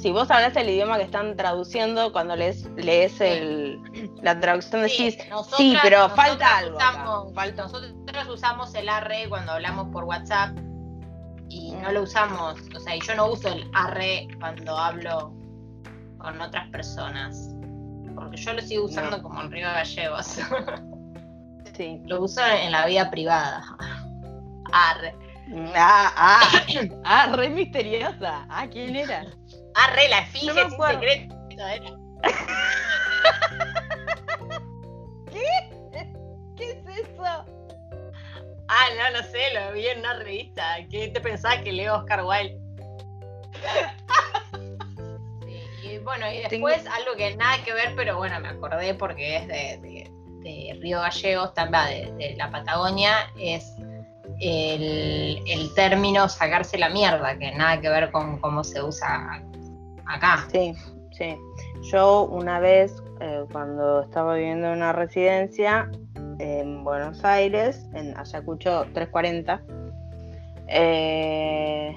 si 0.00 0.10
vos 0.12 0.30
hablas 0.30 0.56
el 0.56 0.68
idioma 0.68 0.96
que 0.96 1.04
están 1.04 1.36
traduciendo, 1.36 2.12
cuando 2.12 2.36
lees, 2.36 2.64
lees 2.76 3.20
el, 3.20 3.80
la 4.22 4.38
traducción 4.40 4.82
decís, 4.82 5.16
nosotras- 5.28 5.56
sí, 5.58 5.76
pero 5.82 6.08
falta 6.10 6.58
algo 6.58 6.76
usamos- 6.78 7.34
falta- 7.34 7.62
Nosotros 7.64 8.28
usamos 8.28 8.74
el 8.74 8.88
arre 8.88 9.26
cuando 9.28 9.52
hablamos 9.52 9.88
por 9.92 10.04
WhatsApp 10.04 10.56
y 11.48 11.72
Mm. 11.72 11.82
no 11.82 11.92
lo 11.92 12.02
usamos, 12.02 12.56
o 12.76 12.80
sea, 12.80 12.96
y 12.96 13.00
yo 13.00 13.14
no 13.14 13.26
uso 13.32 13.48
el 13.48 13.68
arre 13.74 14.28
cuando 14.38 14.76
hablo 14.76 15.32
con 16.18 16.40
otras 16.40 16.68
personas. 16.70 17.50
Porque 18.14 18.36
yo 18.36 18.52
lo 18.52 18.60
sigo 18.62 18.84
usando 18.86 19.16
No. 19.18 19.22
como 19.22 19.40
en 19.42 19.50
Río 19.52 19.68
Gallegos. 19.68 20.26
sí. 21.76 22.00
lo 22.06 22.22
uso 22.22 22.40
en 22.44 22.72
la 22.72 22.86
vida 22.86 23.10
privada. 23.10 23.64
Arre. 24.72 25.14
Ah, 25.74 26.12
ah, 26.16 26.40
ah, 27.04 27.32
re 27.36 27.48
misteriosa. 27.48 28.44
Ah, 28.50 28.66
¿quién 28.70 28.96
era? 28.96 29.24
Arre, 29.78 30.08
la 30.08 30.20
Yo 30.20 30.24
esfinge 30.26 30.54
me 30.54 30.64
sin 30.64 30.72
acuerdo. 30.74 31.00
secreto. 31.00 31.34
era. 31.72 31.90
¿Qué 36.56 36.70
es 36.72 36.86
eso? 37.08 37.22
Ah, 38.70 38.86
no 38.96 39.18
lo 39.18 39.22
sé, 39.24 39.38
lo 39.54 39.72
vi 39.72 39.86
en 39.86 40.00
una 40.00 40.14
revista. 40.14 40.76
¿Qué 40.90 41.08
te 41.08 41.20
pensabas 41.20 41.58
que 41.62 41.72
leo 41.72 41.96
Oscar 41.96 42.24
Wilde? 42.24 42.58
Sí, 45.44 45.62
y 45.94 45.98
bueno, 45.98 46.30
y 46.30 46.38
después 46.42 46.84
algo 46.86 47.16
que 47.16 47.34
nada 47.36 47.62
que 47.64 47.72
ver, 47.72 47.94
pero 47.96 48.16
bueno, 48.18 48.38
me 48.40 48.48
acordé 48.48 48.94
porque 48.94 49.36
es 49.36 49.46
de, 49.48 49.78
de- 49.80 50.10
de 50.42 50.78
Río 50.80 51.00
Gallegos, 51.00 51.54
también 51.54 52.16
de, 52.18 52.28
de 52.28 52.36
la 52.36 52.50
Patagonia, 52.50 53.30
es 53.38 53.72
el, 54.40 55.42
el 55.46 55.74
término 55.74 56.28
sacarse 56.28 56.76
la 56.78 56.88
mierda, 56.90 57.38
que 57.38 57.50
nada 57.52 57.80
que 57.80 57.88
ver 57.88 58.10
con 58.10 58.38
cómo 58.40 58.62
se 58.64 58.82
usa 58.82 59.42
acá. 60.08 60.46
Sí, 60.50 60.74
sí. 61.12 61.36
Yo 61.90 62.24
una 62.24 62.58
vez, 62.60 63.02
eh, 63.20 63.44
cuando 63.52 64.02
estaba 64.02 64.34
viviendo 64.34 64.66
en 64.68 64.74
una 64.74 64.92
residencia 64.92 65.90
en 66.38 66.84
Buenos 66.84 67.24
Aires, 67.24 67.86
en 67.94 68.16
Ayacucho 68.16 68.86
340, 68.94 69.60
eh, 70.68 71.94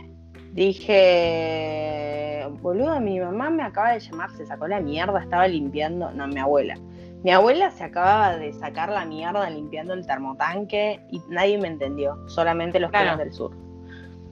dije, 1.51 2.47
boludo, 2.61 2.99
mi 2.99 3.19
mamá 3.19 3.49
me 3.49 3.63
acaba 3.63 3.91
de 3.93 3.99
llamar, 3.99 4.31
se 4.31 4.45
sacó 4.45 4.67
la 4.67 4.79
mierda, 4.79 5.19
estaba 5.21 5.47
limpiando, 5.47 6.11
no, 6.11 6.27
mi 6.27 6.39
abuela. 6.39 6.75
Mi 7.23 7.31
abuela 7.31 7.69
se 7.71 7.83
acababa 7.83 8.37
de 8.37 8.51
sacar 8.53 8.89
la 8.89 9.05
mierda 9.05 9.47
limpiando 9.49 9.93
el 9.93 10.05
termotanque 10.07 10.99
y 11.11 11.21
nadie 11.29 11.57
me 11.59 11.67
entendió, 11.67 12.17
solamente 12.27 12.79
los 12.79 12.89
Claro. 12.89 13.17
del 13.17 13.31
sur. 13.31 13.51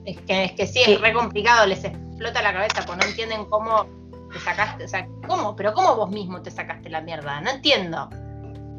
Es 0.04 0.18
que, 0.22 0.44
es 0.44 0.52
que 0.52 0.66
sí, 0.66 0.80
Sí. 0.84 0.92
es 0.94 1.00
re 1.00 1.12
complicado, 1.12 1.66
les 1.66 1.84
explota 2.20 2.42
la 2.42 2.52
cabeza, 2.52 2.82
porque 2.86 3.04
no 3.04 3.10
entienden 3.10 3.44
cómo 3.46 3.86
te 4.30 4.38
sacaste, 4.40 4.84
o 4.84 4.88
sea, 4.88 5.08
¿cómo? 5.26 5.56
Pero 5.56 5.72
¿cómo 5.72 5.96
vos 5.96 6.10
mismo 6.10 6.42
te 6.42 6.50
sacaste 6.50 6.90
la 6.90 7.00
mierda? 7.00 7.40
No 7.40 7.50
entiendo. 7.50 8.10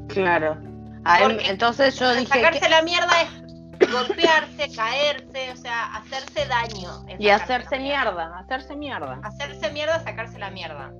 Claro. 0.10 0.58
Ah, 1.06 1.22
entonces 1.46 1.98
yo 2.00 2.14
dije, 2.14 2.28
sacarse 2.28 2.60
¿qué- 2.60 2.70
la 2.70 2.84
mierda 2.84 3.10
es 3.24 3.90
golpearse, 3.92 4.72
caerse, 4.76 5.52
o 5.52 5.58
sea, 5.58 5.96
hacerse 5.96 6.46
daño. 6.46 7.04
y 7.18 7.30
hacerse 7.30 7.78
la 7.78 7.82
mierda, 7.82 8.40
hacerse 8.40 8.76
mierda. 8.76 9.20
Hacerse 9.24 9.72
mierda, 9.72 10.00
sacarse 10.04 10.38
la 10.38 10.52
mierda. 10.52 10.92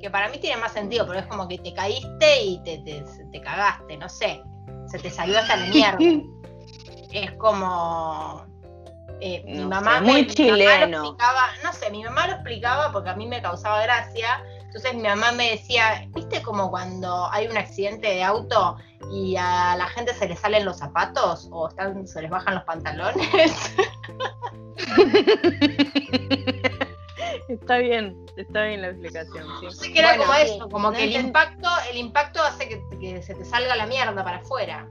Que 0.00 0.08
para 0.08 0.30
mí 0.30 0.38
tiene 0.38 0.56
más 0.58 0.72
sentido, 0.72 1.06
pero 1.06 1.18
es 1.18 1.26
como 1.26 1.46
que 1.46 1.58
te 1.58 1.74
caíste 1.74 2.42
y 2.44 2.62
te, 2.64 2.78
te, 2.78 3.04
te 3.30 3.40
cagaste, 3.42 3.98
no 3.98 4.08
sé. 4.08 4.42
Se 4.86 4.98
te 4.98 5.10
salió 5.10 5.38
hasta 5.38 5.56
la 5.56 5.66
mierda. 5.66 5.98
es 7.12 7.30
como. 7.32 8.46
Eh, 9.20 9.42
mi 9.46 9.64
mamá 9.64 9.96
sé, 9.96 10.00
me- 10.00 10.06
muy 10.12 10.22
mi 10.22 10.22
mamá 10.22 10.24
lo 10.24 10.34
chileno. 10.34 10.98
explicaba, 10.98 11.42
no 11.62 11.72
sé, 11.72 11.90
mi 11.90 12.04
mamá 12.04 12.26
lo 12.26 12.32
explicaba 12.34 12.92
porque 12.92 13.10
a 13.10 13.14
mí 13.16 13.26
me 13.26 13.42
causaba 13.42 13.82
gracia. 13.82 14.42
Entonces 14.64 14.94
mi 14.94 15.02
mamá 15.02 15.32
me 15.32 15.50
decía, 15.50 16.06
¿viste 16.10 16.42
como 16.42 16.70
cuando 16.70 17.28
hay 17.32 17.48
un 17.48 17.56
accidente 17.56 18.06
de 18.06 18.22
auto 18.22 18.76
y 19.12 19.34
a 19.36 19.74
la 19.76 19.86
gente 19.88 20.14
se 20.14 20.28
les 20.28 20.38
salen 20.38 20.64
los 20.64 20.78
zapatos 20.78 21.48
o 21.50 21.68
están, 21.68 22.06
se 22.06 22.22
les 22.22 22.30
bajan 22.30 22.54
los 22.54 22.64
pantalones? 22.64 23.26
Está 27.48 27.78
bien, 27.78 28.16
está 28.36 28.62
bien 28.64 28.82
la 28.82 28.88
explicación. 28.88 29.44
sí. 29.60 29.66
Pensé 29.66 29.92
que 29.92 29.98
era 29.98 30.08
Bueno, 30.16 30.24
como 30.24 30.34
sí, 30.38 30.42
eso, 30.54 30.68
como 30.68 30.90
no 30.92 30.96
que 30.96 31.04
el 31.04 31.12
impacto, 31.16 31.68
el 31.90 31.96
impacto 31.98 32.42
hace 32.42 32.68
que, 32.68 32.82
que 33.00 33.22
se 33.22 33.34
te 33.34 33.44
salga 33.44 33.74
la 33.74 33.86
mierda 33.86 34.22
para 34.22 34.36
afuera. 34.38 34.86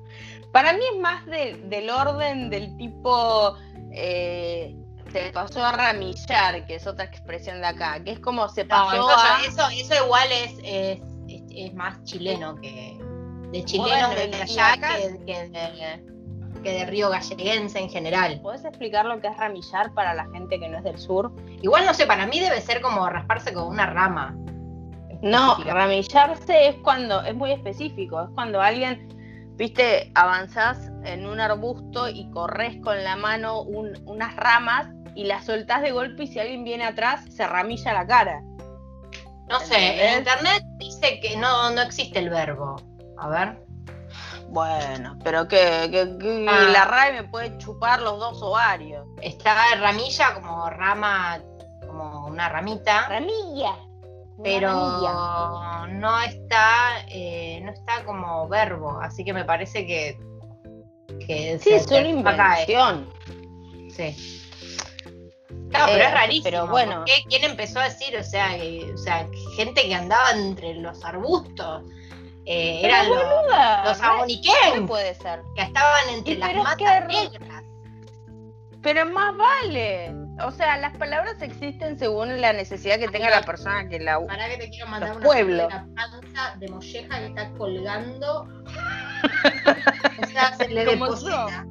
Para 0.51 0.73
mí 0.73 0.81
es 0.93 0.99
más 0.99 1.25
de- 1.25 1.61
del 1.65 1.89
orden 1.89 2.49
del 2.49 2.75
tipo. 2.77 3.55
Eh, 3.93 4.75
te 5.12 5.32
pasó 5.32 5.63
a 5.65 5.71
ramillar, 5.71 6.65
que 6.65 6.75
es 6.75 6.86
otra 6.88 7.06
expresión 7.06 7.62
de 7.62 7.67
acá, 7.67 8.04
que 8.04 8.12
es 8.12 8.19
como 8.19 8.47
se 8.49 8.63
No, 8.63 8.69
pasó 8.69 8.95
eso, 8.95 9.10
a. 9.17 9.67
eso, 9.69 9.93
eso 9.93 10.06
igual 10.06 10.28
es, 10.32 10.52
es, 10.63 10.99
es- 11.28 11.43
es 11.56 11.73
más 11.73 12.04
chileno 12.04 12.56
que 12.62 12.97
de 13.52 13.65
chilenos 13.65 14.10
Bueno, 14.15 14.32
de 14.32 14.41
allá 14.41 14.73
acá- 14.73 14.95
que, 14.97 15.25
que 15.25 15.49
de, 15.49 16.04
que 16.63 16.71
de 16.71 16.86
Río 16.86 17.10
Galleguense 17.10 17.80
en 17.80 17.89
general. 17.89 18.39
¿Podés 18.41 18.63
explicar 18.65 19.06
lo 19.06 19.19
que 19.21 19.28
es 19.28 19.38
ramillar 19.38 19.93
para 19.93 20.13
la 20.13 20.25
gente 20.32 20.60
que 20.60 20.69
no 20.69 20.78
es 20.78 20.84
del 20.84 20.97
sur? 20.99 21.32
Igual 21.62 21.86
no 21.86 21.93
sé, 21.95 22.06
para 22.06 22.28
mí 22.28 22.39
debe 22.39 22.62
ser 22.62 22.82
como 22.82 23.10
rasparse 23.10 23.52
con 23.54 23.63
una 23.67 23.88
rama. 23.88 24.36
No, 25.21 25.58
ramillarse 25.65 26.67
es 26.69 26.75
cuando, 26.84 27.21
es 27.23 27.34
muy 27.36 27.52
específico, 27.52 28.21
es 28.21 28.30
cuando 28.36 28.62
alguien, 28.62 29.08
viste, 29.60 30.12
avanzás 30.15 30.89
en 31.04 31.28
un 31.28 31.39
arbusto 31.39 32.08
y 32.10 32.32
corres 32.32 32.78
con 32.82 33.04
la 33.04 33.15
mano 33.15 33.62
un- 33.62 34.02
unas 34.08 34.36
ramas 34.38 34.88
y 35.15 35.26
las 35.26 35.45
soltás 35.45 35.82
de 35.82 35.91
golpe 35.91 36.24
y 36.24 36.28
si 36.28 36.39
alguien 36.39 36.63
viene 36.63 36.86
atrás 36.86 37.26
se 37.30 37.45
ramilla 37.45 37.93
la 37.93 38.08
cara. 38.08 38.41
No 39.50 39.60
sé, 39.60 40.08
en 40.13 40.19
internet 40.19 40.63
dice 40.78 41.19
que 41.19 41.36
no, 41.38 41.69
no 41.72 41.82
existe 41.82 42.19
el 42.19 42.30
verbo. 42.30 42.78
A 43.17 43.28
ver. 43.28 43.65
Bueno, 44.50 45.17
pero 45.24 45.48
que, 45.48 45.89
que- 45.91 46.17
que 46.17 46.45
Ah. 46.50 46.69
la 46.72 46.86
RAE 46.86 47.22
me 47.22 47.24
puede 47.28 47.58
chupar 47.58 48.02
los 48.02 48.17
dos 48.19 48.41
ovarios. 48.41 49.06
Está 49.22 49.54
ramilla 49.80 50.34
como 50.36 50.69
rama, 50.69 51.39
como 51.86 52.26
una 52.28 52.48
ramita. 52.50 53.08
Ramilla. 53.10 53.76
Pero 54.43 55.88
no 55.88 56.21
está 56.21 57.06
eh, 57.10 57.60
no 57.63 57.71
está 57.71 58.04
como 58.06 58.47
verbo 58.47 58.99
así 59.02 59.23
que 59.23 59.34
me 59.34 59.43
parece 59.45 59.86
que, 59.86 60.17
que 61.25 61.60
Sí, 61.60 61.71
es 61.71 61.88
una 61.88 62.08
invención. 62.08 63.10
sí 63.95 64.36
Claro, 65.69 65.86
pero 65.88 66.04
Eh, 66.04 66.08
es 66.08 66.13
rarísimo. 66.13 66.43
pero 66.43 66.67
bueno. 66.67 67.04
¿Quién 67.28 67.43
empezó 67.43 67.80
a 67.80 67.84
decir? 67.84 68.17
O 68.17 68.23
sea, 68.23 68.58
eh, 68.58 68.91
o 68.91 68.97
sea, 68.97 69.28
gente 69.56 69.84
que 69.84 69.93
andaba 69.93 70.32
entre 70.32 70.73
los 70.75 71.04
arbustos. 71.06 71.84
eh, 72.45 72.82
eran 72.84 73.08
los, 73.08 73.17
boluda, 73.17 73.84
los 73.86 73.99
re 73.99 74.82
puede 74.88 75.13
ser. 75.13 75.43
que 75.56 75.62
estaban 75.62 76.10
entre 76.10 76.34
Y 76.34 76.38
las 76.38 76.56
matas 76.56 76.78
que 76.78 77.08
negras. 77.30 77.63
Pero 78.82 79.06
más 79.08 79.36
vale. 79.38 80.12
O 80.45 80.52
sea, 80.52 80.78
las 80.78 80.95
palabras 80.97 81.41
existen 81.41 81.97
según 81.99 82.39
la 82.39 82.54
necesidad 82.54 82.97
que 82.97 83.08
tenga 83.10 83.30
la 83.30 83.41
persona 83.43 83.88
que 83.89 83.99
la 83.99 84.25
Para 84.25 84.47
que 84.49 84.58
te 84.58 84.69
quiero 84.69 84.88
mandar 84.88 85.17
una 85.17 85.36
de 85.36 85.43
la 85.43 85.88
panza 85.95 86.56
de 86.58 86.67
molleja 86.69 87.19
que 87.19 87.25
está 87.25 87.52
colgando. 87.58 88.41
o 90.23 90.28
sea, 90.28 90.56
se 90.56 90.69
le 90.69 90.86
deposita. 90.86 91.65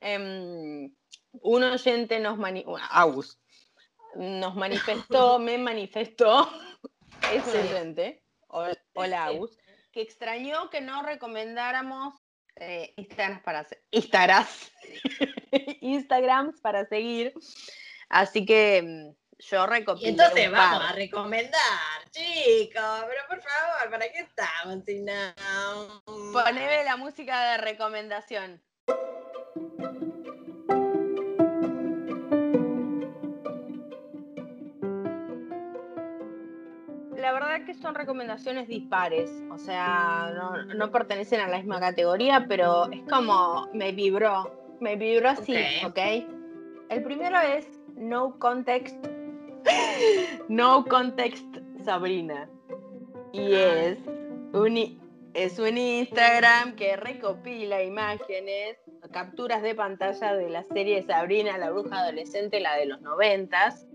Em, 0.00 0.94
un 1.42 1.62
oyente 1.64 2.20
nos 2.20 2.38
mani 2.38 2.64
Agus, 2.90 3.38
nos 4.14 4.54
manifestó, 4.54 5.38
me 5.40 5.58
manifestó, 5.58 6.48
es 7.34 7.44
un 7.46 7.60
oyente, 7.60 8.22
hol- 8.48 8.78
hola. 8.94 9.24
Agus, 9.26 9.58
que 9.92 10.02
extrañó 10.02 10.70
que 10.70 10.80
no 10.80 11.02
recomendáramos 11.02 12.14
eh, 12.60 12.92
Instagrams 12.96 13.42
para 13.42 13.66
Instagrams, 13.90 14.72
Instagrams 15.80 16.60
para 16.60 16.84
seguir, 16.86 17.32
así 18.08 18.44
que 18.44 18.82
mm, 18.82 19.18
yo 19.38 19.64
Y 19.64 19.68
recopilé 19.68 20.08
entonces 20.08 20.50
vamos 20.50 20.84
a 20.84 20.92
recomendar, 20.92 21.60
chicos, 22.10 23.04
pero 23.08 23.22
por 23.28 23.40
favor, 23.40 23.90
¿para 23.90 24.10
qué 24.10 24.20
estamos 24.20 24.84
si 24.84 25.00
no? 25.00 26.02
Poneme 26.32 26.84
la 26.84 26.96
música 26.96 27.52
de 27.52 27.58
recomendación. 27.58 28.62
Verdad 37.40 37.64
que 37.66 37.74
son 37.74 37.94
recomendaciones 37.94 38.68
dispares, 38.68 39.30
o 39.50 39.58
sea, 39.58 40.32
no, 40.34 40.64
no 40.74 40.90
pertenecen 40.90 41.40
a 41.40 41.48
la 41.48 41.58
misma 41.58 41.80
categoría, 41.80 42.46
pero 42.48 42.90
es 42.90 43.02
como 43.08 43.68
me 43.72 43.92
vibró, 43.92 44.76
me 44.80 44.96
vibró 44.96 45.30
así, 45.30 45.54
Ok. 45.86 45.98
El 46.88 47.02
primero 47.02 47.38
es 47.40 47.66
No 47.96 48.38
Context, 48.38 48.96
No 50.48 50.84
Context 50.84 51.44
Sabrina. 51.84 52.48
Y 53.32 53.54
Ah. 53.54 53.84
es 53.84 53.98
un, 54.52 54.98
es 55.34 55.58
un 55.58 55.76
Instagram 55.76 56.74
que 56.76 56.96
recopila 56.96 57.82
imágenes, 57.82 58.78
capturas 59.12 59.62
de 59.62 59.74
pantalla 59.74 60.34
de 60.34 60.48
la 60.48 60.62
serie 60.64 61.02
Sabrina, 61.02 61.58
la 61.58 61.70
bruja 61.70 61.98
adolescente, 62.00 62.60
la 62.60 62.76
de 62.76 62.86
los 62.86 63.00
noventas. 63.00 63.87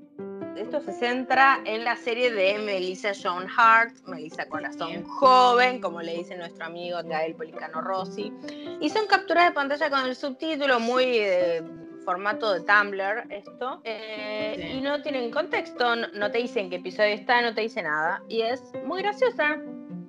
Esto 0.57 0.81
se 0.81 0.91
centra 0.93 1.59
en 1.65 1.83
la 1.83 1.95
serie 1.95 2.31
de 2.31 2.59
Melissa 2.59 3.11
Joan 3.21 3.47
Hart, 3.55 3.95
Melissa 4.05 4.45
Corazón. 4.47 5.03
Joven, 5.03 5.81
como 5.81 6.01
le 6.01 6.15
dice 6.17 6.37
nuestro 6.37 6.65
amigo 6.65 6.99
Gael 7.03 7.35
Policano 7.35 7.81
Rossi. 7.81 8.31
Y 8.79 8.89
son 8.89 9.07
capturas 9.07 9.45
de 9.45 9.51
pantalla 9.51 9.89
con 9.89 10.05
el 10.05 10.15
subtítulo 10.15 10.79
muy 10.79 11.05
de 11.05 11.63
formato 12.05 12.53
de 12.53 12.61
Tumblr, 12.61 13.25
esto. 13.29 13.81
eh, 13.83 14.53
Sí. 14.57 14.77
Y 14.77 14.81
no 14.81 15.01
tienen 15.01 15.31
contexto, 15.31 15.95
no, 15.95 16.07
no 16.13 16.29
te 16.31 16.37
dicen 16.39 16.69
qué 16.69 16.75
episodio 16.75 17.13
está, 17.15 17.41
no 17.41 17.53
te 17.55 17.61
dice 17.61 17.81
nada. 17.81 18.21
Y 18.27 18.41
es 18.41 18.61
muy 18.85 19.01
graciosa. 19.01 19.57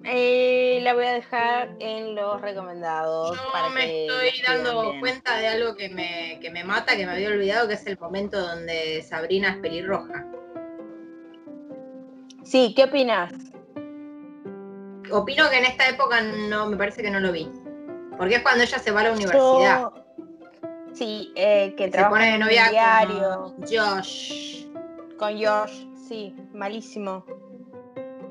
Eh, 0.07 0.81
la 0.83 0.93
voy 0.93 1.07
a 1.07 1.13
dejar 1.13 1.71
en 1.81 2.15
los 2.15 2.39
recomendados. 2.43 3.35
Yo 3.39 3.53
para 3.53 3.71
me 3.71 3.87
que 3.87 4.07
estoy 4.07 4.43
dando 4.47 4.83
bien. 4.91 5.01
cuenta 5.01 5.39
de 5.39 5.49
algo 5.49 5.75
que 5.77 5.89
me, 5.89 6.39
que 6.43 6.51
me 6.51 6.63
mata, 6.63 6.95
que 6.95 7.07
me 7.07 7.13
había 7.13 7.29
olvidado, 7.31 7.69
que 7.69 7.75
es 7.75 7.87
el 7.87 7.99
momento 7.99 8.39
donde 8.39 9.01
Sabrina 9.03 9.51
es 9.53 9.57
pelirroja. 9.59 10.27
Sí, 12.45 12.73
¿qué 12.77 12.85
opinas? 12.85 13.33
Opino 15.11 15.49
que 15.51 15.59
en 15.59 15.65
esta 15.65 15.89
época 15.89 16.21
no, 16.23 16.67
me 16.67 16.77
parece 16.77 17.03
que 17.03 17.11
no 17.11 17.21
lo 17.21 17.33
vi. 17.33 17.51
Porque 18.17 18.37
es 18.37 18.43
cuando 18.43 18.63
ella 18.65 18.79
se 18.79 18.91
va 18.91 19.01
a 19.01 19.05
la 19.05 19.13
universidad. 19.13 19.81
Yo- 19.83 19.95
Sí, 20.93 21.33
eh, 21.35 21.75
que 21.77 21.87
se 21.87 21.91
trabaja 21.91 22.11
pone 22.15 22.33
de 22.33 22.39
novia 22.39 22.71
diario 22.71 23.55
con 23.57 23.67
Josh. 23.67 24.67
con 25.19 25.33
Josh. 25.37 25.87
Sí, 26.09 26.37
malísimo. 26.53 27.25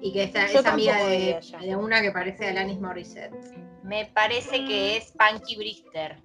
Y 0.01 0.13
que 0.13 0.23
esta- 0.23 0.45
es 0.45 0.65
amiga 0.65 0.95
de, 1.05 1.39
de 1.61 1.75
una 1.75 2.01
que 2.01 2.11
parece 2.11 2.47
Alanis 2.47 2.79
Morissette. 2.79 3.33
Me 3.83 4.05
parece 4.13 4.63
que 4.63 4.95
es 4.97 5.11
Punky 5.11 5.57
Brister. 5.57 6.21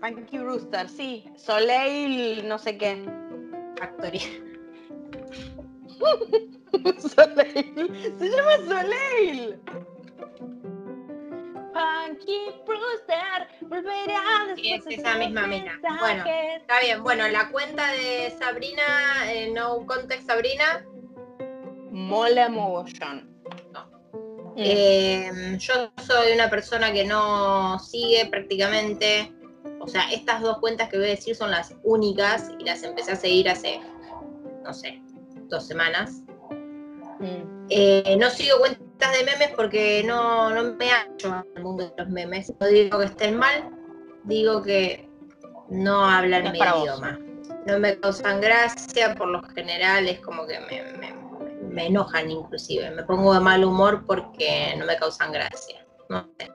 Punky 0.00 0.38
Brewster, 0.38 0.88
sí. 0.88 1.24
Soleil, 1.36 2.46
no 2.48 2.58
sé 2.58 2.76
qué. 2.76 3.04
Factoría. 3.78 4.22
Soleil. 6.98 8.14
Se 8.18 8.28
llama 8.28 8.56
Soleil. 8.66 9.60
Punky 11.72 12.38
Brewster 12.66 13.48
volverá 13.62 14.54
Sí, 14.56 14.72
después 14.72 14.78
es 14.78 14.84
de 14.84 14.94
esa 14.94 15.18
misma 15.18 15.46
mina. 15.46 15.80
Bueno. 16.00 16.24
Está 16.26 16.80
bien, 16.80 17.02
bueno, 17.02 17.28
la 17.28 17.50
cuenta 17.50 17.92
de 17.92 18.34
Sabrina, 18.38 18.82
eh, 19.26 19.50
No 19.52 19.84
Context 19.84 20.26
Sabrina, 20.26 20.84
Mola 21.90 22.48
mogollón. 22.48 23.28
Mm. 24.54 24.58
Eh, 24.58 25.56
yo 25.58 25.92
soy 26.06 26.32
una 26.32 26.48
persona 26.48 26.92
que 26.92 27.04
no 27.04 27.78
sigue 27.78 28.26
prácticamente, 28.26 29.32
o 29.80 29.86
sea, 29.86 30.10
estas 30.10 30.40
dos 30.40 30.58
cuentas 30.58 30.88
que 30.88 30.98
voy 30.98 31.06
a 31.06 31.10
decir 31.10 31.34
son 31.34 31.50
las 31.50 31.74
únicas 31.84 32.50
y 32.58 32.64
las 32.64 32.82
empecé 32.82 33.12
a 33.12 33.16
seguir 33.16 33.48
hace, 33.48 33.80
no 34.62 34.72
sé, 34.72 35.02
dos 35.48 35.66
semanas. 35.66 36.22
Mm. 37.18 37.66
Eh, 37.70 38.16
no 38.18 38.30
sigo 38.30 38.58
cuentas 38.58 39.12
de 39.16 39.24
memes 39.24 39.50
porque 39.56 40.02
no, 40.06 40.50
no 40.50 40.74
me 40.74 40.88
hallo 40.90 41.44
en 41.44 41.56
el 41.56 41.62
mundo 41.62 41.84
de 41.88 41.94
los 41.96 42.08
memes. 42.08 42.52
No 42.60 42.66
digo 42.66 42.98
que 42.98 43.06
estén 43.06 43.36
mal, 43.36 43.70
digo 44.24 44.62
que 44.62 45.08
no 45.68 46.04
hablan 46.04 46.44
No 46.44 46.52
mi 46.52 46.58
vos. 46.58 46.82
idioma. 46.82 47.18
No 47.66 47.78
me 47.80 47.98
causan 47.98 48.40
gracia, 48.40 49.14
por 49.16 49.28
lo 49.28 49.42
general 49.42 50.08
es 50.08 50.20
como 50.20 50.46
que 50.46 50.60
me, 50.60 50.82
me- 50.98 51.16
me 51.68 51.86
enojan 51.86 52.30
inclusive. 52.30 52.90
Me 52.92 53.02
pongo 53.02 53.34
de 53.34 53.40
mal 53.40 53.64
humor 53.64 54.04
porque 54.06 54.74
no 54.78 54.84
me 54.86 54.96
causan 54.96 55.32
gracia. 55.32 55.84
No 56.08 56.28
sé. 56.38 56.52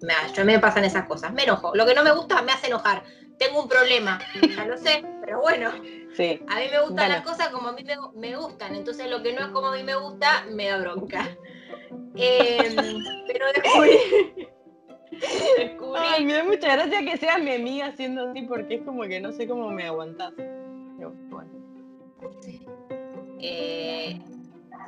Me, 0.00 0.12
a 0.14 0.44
mí 0.44 0.52
me 0.52 0.58
pasan 0.60 0.84
esas 0.84 1.06
cosas, 1.06 1.32
me 1.32 1.42
enojo. 1.44 1.74
Lo 1.74 1.84
que 1.86 1.94
no 1.94 2.04
me 2.04 2.12
gusta 2.12 2.40
me 2.42 2.52
hace 2.52 2.66
enojar. 2.68 3.02
Tengo 3.38 3.62
un 3.62 3.68
problema, 3.68 4.20
ya 4.56 4.66
lo 4.66 4.76
sé, 4.76 5.04
pero 5.20 5.40
bueno. 5.40 5.70
Sí. 6.16 6.40
A 6.48 6.60
mí 6.60 6.66
me 6.70 6.80
gustan 6.80 7.08
las 7.08 7.22
cosas 7.22 7.48
como 7.48 7.68
a 7.68 7.72
mí 7.72 7.84
me, 8.14 8.36
gustan, 8.36 8.74
entonces 8.74 9.10
lo 9.10 9.22
que 9.22 9.32
no 9.32 9.40
es 9.40 9.48
como 9.48 9.68
a 9.68 9.76
mí 9.76 9.82
me 9.82 9.96
gusta, 9.96 10.44
me 10.50 10.68
da 10.68 10.78
bronca. 10.78 11.36
Em, 12.16 12.76
pero 13.26 13.46
descubrí, 13.52 14.48
Ay, 15.96 16.24
me 16.24 16.34
da 16.34 16.44
mucha 16.44 16.76
gracia 16.76 17.04
que 17.04 17.16
seas 17.16 17.40
mi 17.40 17.52
amiga 17.52 17.86
haciendo 17.86 18.30
así 18.30 18.42
porque 18.42 18.76
es 18.76 18.82
como 18.82 19.02
que 19.02 19.20
no 19.20 19.32
sé 19.32 19.48
cómo 19.48 19.70
me 19.70 19.86
aguantas. 19.86 20.32
Pero 20.36 21.12
bueno. 21.30 21.50
Eh, 23.40 24.20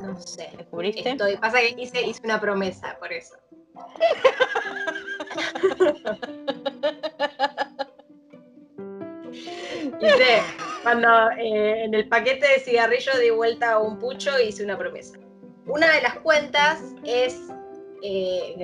no 0.01 0.17
sé. 0.21 0.51
¿Descubriste? 0.57 1.11
Estoy, 1.11 1.37
pasa 1.37 1.59
que 1.61 1.75
hice, 1.81 2.07
hice 2.07 2.21
una 2.25 2.41
promesa 2.41 2.97
por 2.99 3.13
eso. 3.13 3.37
cuando 10.83 11.09
eh, 11.39 11.85
en 11.85 11.95
el 11.95 12.09
paquete 12.09 12.47
de 12.47 12.61
cigarrillo 12.61 13.19
di 13.19 13.31
vuelta 13.31 13.79
un 13.79 13.99
pucho 13.99 14.39
hice 14.39 14.65
una 14.65 14.79
promesa. 14.79 15.19
Una 15.67 15.93
de 15.93 16.01
las 16.03 16.19
cuentas 16.21 16.81
es 17.05 17.41
eh, 18.03 18.55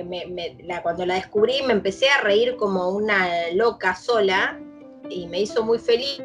cuando 0.81 1.05
la 1.05 1.15
descubrí 1.15 1.61
me 1.63 1.73
empecé 1.73 2.07
a 2.09 2.21
reír 2.21 2.55
como 2.55 2.89
una 2.89 3.49
loca 3.53 3.95
sola 3.95 4.59
y 5.09 5.27
me 5.27 5.41
hizo 5.41 5.63
muy 5.63 5.79
feliz 5.79 6.21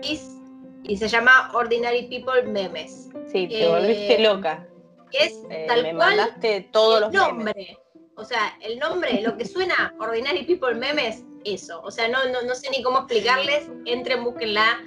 y 0.85 0.97
se 0.97 1.09
llama 1.09 1.51
Ordinary 1.53 2.09
People 2.09 2.43
Memes. 2.45 3.09
Sí, 3.31 3.49
te 3.49 3.69
volviste 3.69 4.15
eh, 4.15 4.23
loca. 4.23 4.67
Es 5.13 5.35
eh, 5.51 5.65
tal 5.67 5.83
me 5.83 5.95
cual 5.95 6.17
mandaste 6.17 6.69
todos 6.73 7.03
el 7.03 7.13
nombre. 7.13 7.79
O 8.17 8.25
sea, 8.25 8.57
el 8.63 8.79
nombre, 8.79 9.21
lo 9.23 9.37
que 9.37 9.45
suena 9.45 9.95
Ordinary 10.01 10.45
People 10.45 10.75
Memes, 10.75 11.25
eso. 11.45 11.81
O 11.83 11.91
sea, 11.91 12.09
no, 12.09 12.25
no, 12.27 12.43
no 12.43 12.55
sé 12.55 12.71
ni 12.71 12.83
cómo 12.83 12.99
explicarles. 12.99 13.69
Entren, 13.85 14.25
búsquenla 14.25 14.81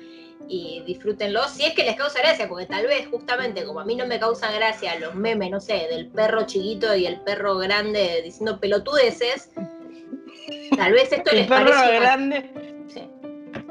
y 0.48 0.82
disfrútenlo. 0.86 1.48
Si 1.48 1.64
es 1.64 1.74
que 1.74 1.84
les 1.84 1.96
causa 1.96 2.20
gracia, 2.20 2.48
porque 2.48 2.66
tal 2.66 2.88
vez 2.88 3.08
justamente 3.08 3.64
como 3.66 3.80
a 3.80 3.86
mí 3.86 3.96
no 3.96 4.06
me 4.06 4.20
causan 4.20 4.54
gracia 4.56 5.00
los 5.00 5.16
memes, 5.16 5.52
no 5.52 5.60
sé, 5.60 5.88
del 5.90 6.08
perro 6.08 6.46
chiquito 6.46 6.96
y 6.96 7.06
el 7.06 7.22
perro 7.22 7.58
grande 7.58 8.22
diciendo 8.24 8.60
pelotudeces, 8.60 9.52
tal 10.76 10.94
vez 10.94 11.12
esto 11.12 11.32
les 11.34 11.48
perro 11.48 11.72
grande. 11.72 12.52
Sí. 12.88 13.10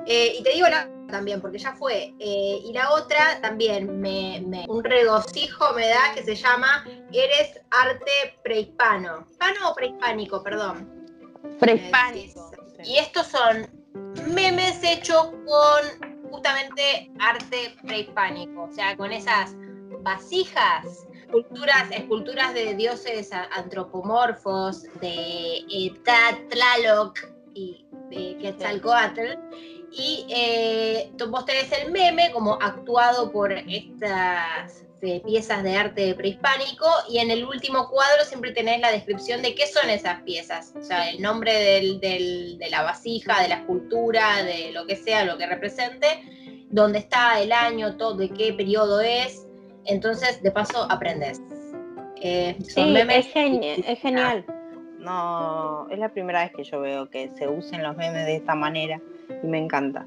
Eh, 0.06 0.37
y 0.38 0.42
te 0.42 0.52
digo 0.52 0.68
la 0.68 0.88
también, 1.11 1.40
porque 1.40 1.59
ya 1.59 1.72
fue. 1.72 2.14
Eh, 2.18 2.61
y 2.64 2.72
la 2.72 2.92
otra 2.92 3.40
también, 3.42 4.00
me, 4.00 4.42
un 4.68 4.83
regocijo 4.83 5.72
me 5.74 5.88
da 5.88 6.14
que 6.14 6.22
se 6.22 6.35
llama 6.35 6.85
Eres 7.12 7.61
arte 7.70 8.38
prehispano. 8.42 9.26
¿Hispano 9.30 9.70
o 9.70 9.74
prehispánico, 9.74 10.42
perdón? 10.42 11.09
Prehispánico. 11.59 12.50
Eh, 12.78 12.83
y 12.85 12.96
estos 12.98 13.26
son 13.26 13.68
memes 14.33 14.83
hechos 14.83 15.30
con 15.46 16.19
justamente 16.30 17.10
arte 17.18 17.76
prehispánico, 17.82 18.62
o 18.62 18.72
sea, 18.72 18.96
con 18.96 19.12
esas 19.12 19.54
vasijas, 20.02 21.06
esculturas, 21.24 21.90
esculturas 21.90 22.54
de 22.54 22.74
dioses 22.74 23.30
antropomorfos, 23.32 24.84
de 25.00 25.58
eh, 25.70 25.92
Tlaloc 26.48 27.18
y 27.54 27.86
de 28.10 28.36
Quetzalcoatl. 28.38 29.38
Y 29.92 30.26
eh, 30.30 31.12
vos 31.28 31.44
el 31.72 31.90
meme 31.90 32.30
como 32.32 32.54
actuado 32.54 33.32
por 33.32 33.52
estas 33.52 34.84
eh, 35.02 35.22
piezas 35.24 35.62
de 35.62 35.76
arte 35.76 36.14
prehispánico 36.14 36.86
y 37.08 37.18
en 37.18 37.30
el 37.30 37.44
último 37.44 37.88
cuadro 37.88 38.24
siempre 38.24 38.52
tenés 38.52 38.80
la 38.80 38.92
descripción 38.92 39.40
de 39.40 39.54
qué 39.54 39.66
son 39.66 39.88
esas 39.88 40.22
piezas, 40.22 40.74
o 40.78 40.82
sea, 40.82 41.10
el 41.10 41.22
nombre 41.22 41.52
de 41.52 42.68
la 42.70 42.82
vasija, 42.82 43.42
de 43.42 43.48
la 43.48 43.56
escultura, 43.56 44.42
de 44.42 44.72
lo 44.72 44.86
que 44.86 44.96
sea, 44.96 45.24
lo 45.24 45.38
que 45.38 45.46
represente, 45.46 46.06
dónde 46.68 46.98
está 46.98 47.40
el 47.40 47.52
año, 47.52 47.96
todo, 47.96 48.14
de 48.14 48.28
qué 48.28 48.52
periodo 48.52 49.00
es, 49.00 49.46
entonces 49.86 50.42
de 50.42 50.50
paso 50.50 50.86
aprendes. 50.90 51.40
Eh, 52.22 52.56
sí, 52.60 52.94
es, 52.96 53.88
es 53.88 53.98
genial. 54.00 54.44
No, 54.98 55.88
es 55.88 55.98
la 55.98 56.10
primera 56.10 56.42
vez 56.42 56.52
que 56.54 56.62
yo 56.62 56.80
veo 56.80 57.08
que 57.08 57.30
se 57.30 57.48
usen 57.48 57.82
los 57.82 57.96
memes 57.96 58.26
de 58.26 58.36
esta 58.36 58.54
manera 58.54 59.00
y 59.42 59.46
me 59.46 59.58
encanta. 59.58 60.06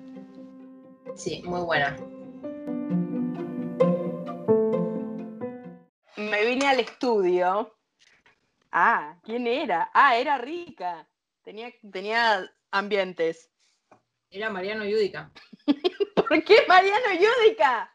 Sí, 1.15 1.41
muy 1.45 1.61
buena. 1.61 1.97
Me 6.43 6.49
vine 6.49 6.67
al 6.67 6.79
estudio. 6.81 7.73
Ah, 8.69 9.15
¿quién 9.23 9.47
era? 9.47 9.89
Ah, 9.93 10.17
era 10.17 10.37
rica. 10.37 11.07
Tenía, 11.41 11.71
tenía 11.89 12.51
ambientes. 12.69 13.49
Era 14.29 14.49
Mariano 14.49 14.83
Yudica. 14.83 15.31
¿Por 16.15 16.43
qué 16.43 16.65
Mariano 16.67 17.13
Yudica? 17.13 17.89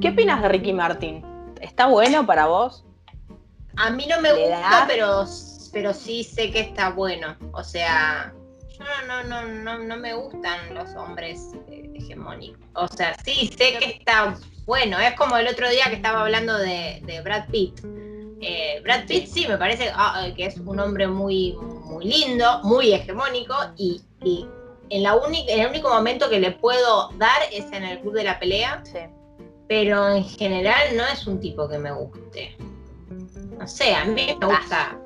¿Qué 0.00 0.10
opinas 0.10 0.42
de 0.42 0.48
Ricky 0.48 0.72
Martin? 0.72 1.24
¿Está 1.60 1.86
bueno 1.86 2.24
para 2.24 2.46
vos? 2.46 2.84
A 3.76 3.90
mí 3.90 4.06
no 4.06 4.20
me 4.20 4.32
gusta, 4.32 4.84
pero, 4.86 5.24
pero 5.72 5.92
sí 5.92 6.22
sé 6.22 6.52
que 6.52 6.60
está 6.60 6.90
bueno. 6.90 7.36
O 7.52 7.64
sea, 7.64 8.32
no, 8.78 9.22
no, 9.24 9.46
no, 9.46 9.78
no, 9.78 9.96
me 9.96 10.14
gustan 10.14 10.74
los 10.74 10.94
hombres 10.94 11.52
eh, 11.68 11.90
hegemónicos. 11.94 12.58
O 12.74 12.88
sea, 12.88 13.16
sí, 13.24 13.48
sé 13.56 13.78
que 13.78 13.98
está 13.98 14.36
bueno. 14.66 14.98
Es 14.98 15.14
como 15.14 15.36
el 15.36 15.48
otro 15.48 15.68
día 15.68 15.84
que 15.88 15.96
estaba 15.96 16.22
hablando 16.22 16.56
de, 16.58 17.20
Brad 17.24 17.48
Pitt. 17.50 17.80
Eh, 18.40 18.80
Brad 18.82 19.06
Pitt 19.06 19.26
sí, 19.26 19.46
me 19.48 19.56
parece 19.56 19.90
ah, 19.94 20.28
que 20.36 20.46
es 20.46 20.58
un 20.58 20.78
hombre 20.78 21.06
muy, 21.06 21.56
muy 21.84 22.04
lindo, 22.04 22.60
muy 22.62 22.92
hegemónico 22.92 23.54
y, 23.76 24.02
en, 24.90 25.02
la 25.02 25.16
única, 25.16 25.52
el 25.52 25.66
único 25.68 25.88
momento 25.88 26.28
que 26.28 26.38
le 26.38 26.52
puedo 26.52 27.10
dar 27.12 27.42
es 27.52 27.70
en 27.72 27.84
el 27.84 28.00
club 28.00 28.14
de 28.14 28.24
la 28.24 28.38
pelea. 28.38 28.82
Pero 29.68 30.08
en 30.10 30.24
general 30.24 30.96
no 30.96 31.04
es 31.06 31.26
un 31.26 31.40
tipo 31.40 31.68
que 31.68 31.78
me 31.78 31.90
guste. 31.90 32.56
No 33.58 33.66
sé, 33.66 33.94
a 33.94 34.04
mí 34.04 34.36
me 34.38 34.46
gusta 34.46 34.96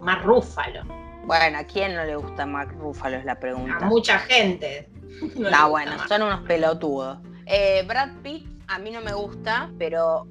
más 0.00 0.22
rúfalo. 0.22 1.05
Bueno, 1.26 1.58
¿a 1.58 1.64
quién 1.64 1.94
no 1.94 2.04
le 2.04 2.16
gusta 2.16 2.46
Mark 2.46 2.72
Ruffalo? 2.78 3.16
Es 3.16 3.24
la 3.24 3.38
pregunta. 3.38 3.78
A 3.80 3.86
mucha 3.86 4.18
gente. 4.20 4.88
No, 5.34 5.70
bueno, 5.70 5.92
son 6.08 6.20
unos 6.22 6.40
pelotudos. 6.42 7.18
Eh, 7.46 7.82
Brad 7.86 8.10
Pitt 8.22 8.46
a 8.68 8.78
mí 8.78 8.90
no 8.90 9.00
me 9.00 9.14
gusta, 9.14 9.70
pero 9.78 10.26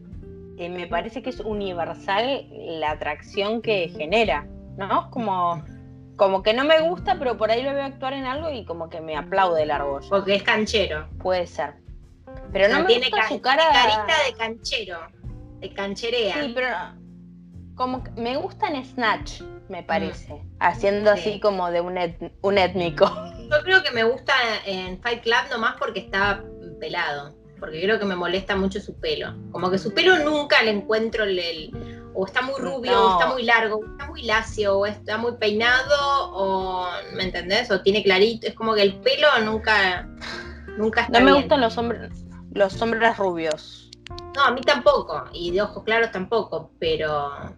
eh, 0.60 0.69
me 0.69 0.86
parece 0.86 1.23
que 1.23 1.31
es 1.31 1.39
universal 1.39 2.47
la 2.51 2.91
atracción 2.91 3.63
que 3.63 3.89
genera, 3.89 4.45
¿no? 4.77 5.10
Como, 5.10 5.63
como 6.17 6.43
que 6.43 6.53
no 6.53 6.65
me 6.65 6.81
gusta, 6.81 7.17
pero 7.17 7.36
por 7.36 7.49
ahí 7.49 7.63
lo 7.63 7.73
veo 7.73 7.84
actuar 7.84 8.13
en 8.13 8.25
algo 8.25 8.51
y 8.51 8.63
como 8.63 8.89
que 8.89 9.01
me 9.01 9.17
aplaude 9.17 9.63
el 9.63 9.71
argollo. 9.71 10.08
Porque 10.08 10.36
es 10.36 10.43
canchero. 10.43 11.08
Puede 11.17 11.47
ser. 11.47 11.73
Pero 12.51 12.71
no, 12.71 12.81
me 12.81 12.86
tiene 12.86 13.10
gusta 13.10 13.27
su 13.27 13.41
cara. 13.41 13.63
carita 13.73 14.13
de 14.27 14.34
canchero, 14.38 14.99
de 15.62 15.73
cancherea. 15.73 16.43
Sí, 16.43 16.51
pero 16.53 16.67
como 17.75 18.03
me 18.15 18.38
gusta 18.38 18.67
en 18.67 18.83
Snatch 18.85 19.41
me 19.69 19.81
mm. 19.81 19.85
parece. 19.85 20.41
Haciendo 20.59 21.11
así 21.11 21.39
como 21.39 21.69
de 21.71 21.82
un, 21.82 21.97
un 22.41 22.57
étnico. 22.57 23.05
Yo 23.51 23.63
creo 23.63 23.84
que 23.84 23.91
me 23.91 24.03
gusta 24.03 24.34
en 24.65 25.01
Fight 25.01 25.23
Club 25.23 25.49
nomás 25.51 25.76
porque 25.78 25.99
está 25.99 26.43
pelado. 26.80 27.36
Porque 27.59 27.82
creo 27.82 27.99
que 27.99 28.05
me 28.05 28.15
molesta 28.15 28.55
mucho 28.55 28.80
su 28.80 28.99
pelo. 28.99 29.34
Como 29.51 29.71
que 29.71 29.78
su 29.78 29.93
pelo 29.93 30.17
nunca 30.19 30.61
le 30.61 30.71
encuentro 30.71 31.23
el. 31.23 31.71
o 32.13 32.26
está 32.26 32.41
muy 32.41 32.59
rubio, 32.59 33.01
o 33.01 33.11
está 33.13 33.32
muy 33.32 33.43
largo, 33.43 33.78
o 33.78 33.86
está 33.86 34.07
muy 34.07 34.23
lacio, 34.23 34.78
o 34.78 34.86
está 34.86 35.17
muy 35.17 35.38
peinado, 35.38 36.32
o. 36.34 36.88
¿Me 37.13 37.23
entendés? 37.23 37.71
O 37.71 37.82
tiene 37.82 38.03
clarito. 38.03 38.47
Es 38.47 38.55
como 38.55 38.73
que 38.76 38.82
el 38.82 38.99
pelo 38.99 39.28
nunca. 39.43 40.07
Nunca 40.78 41.03
está. 41.03 41.19
No 41.19 41.26
me 41.26 41.34
gustan 41.34 41.61
los 41.61 41.78
hombres. 41.78 42.11
Los 42.53 42.82
hombres 42.82 43.17
rubios. 43.17 43.89
No, 44.36 44.43
a 44.43 44.51
mí 44.51 44.61
tampoco. 44.61 45.23
Y 45.32 45.51
de 45.51 45.61
ojos 45.61 45.84
claros 45.84 46.11
tampoco. 46.11 46.71
Pero 46.78 47.55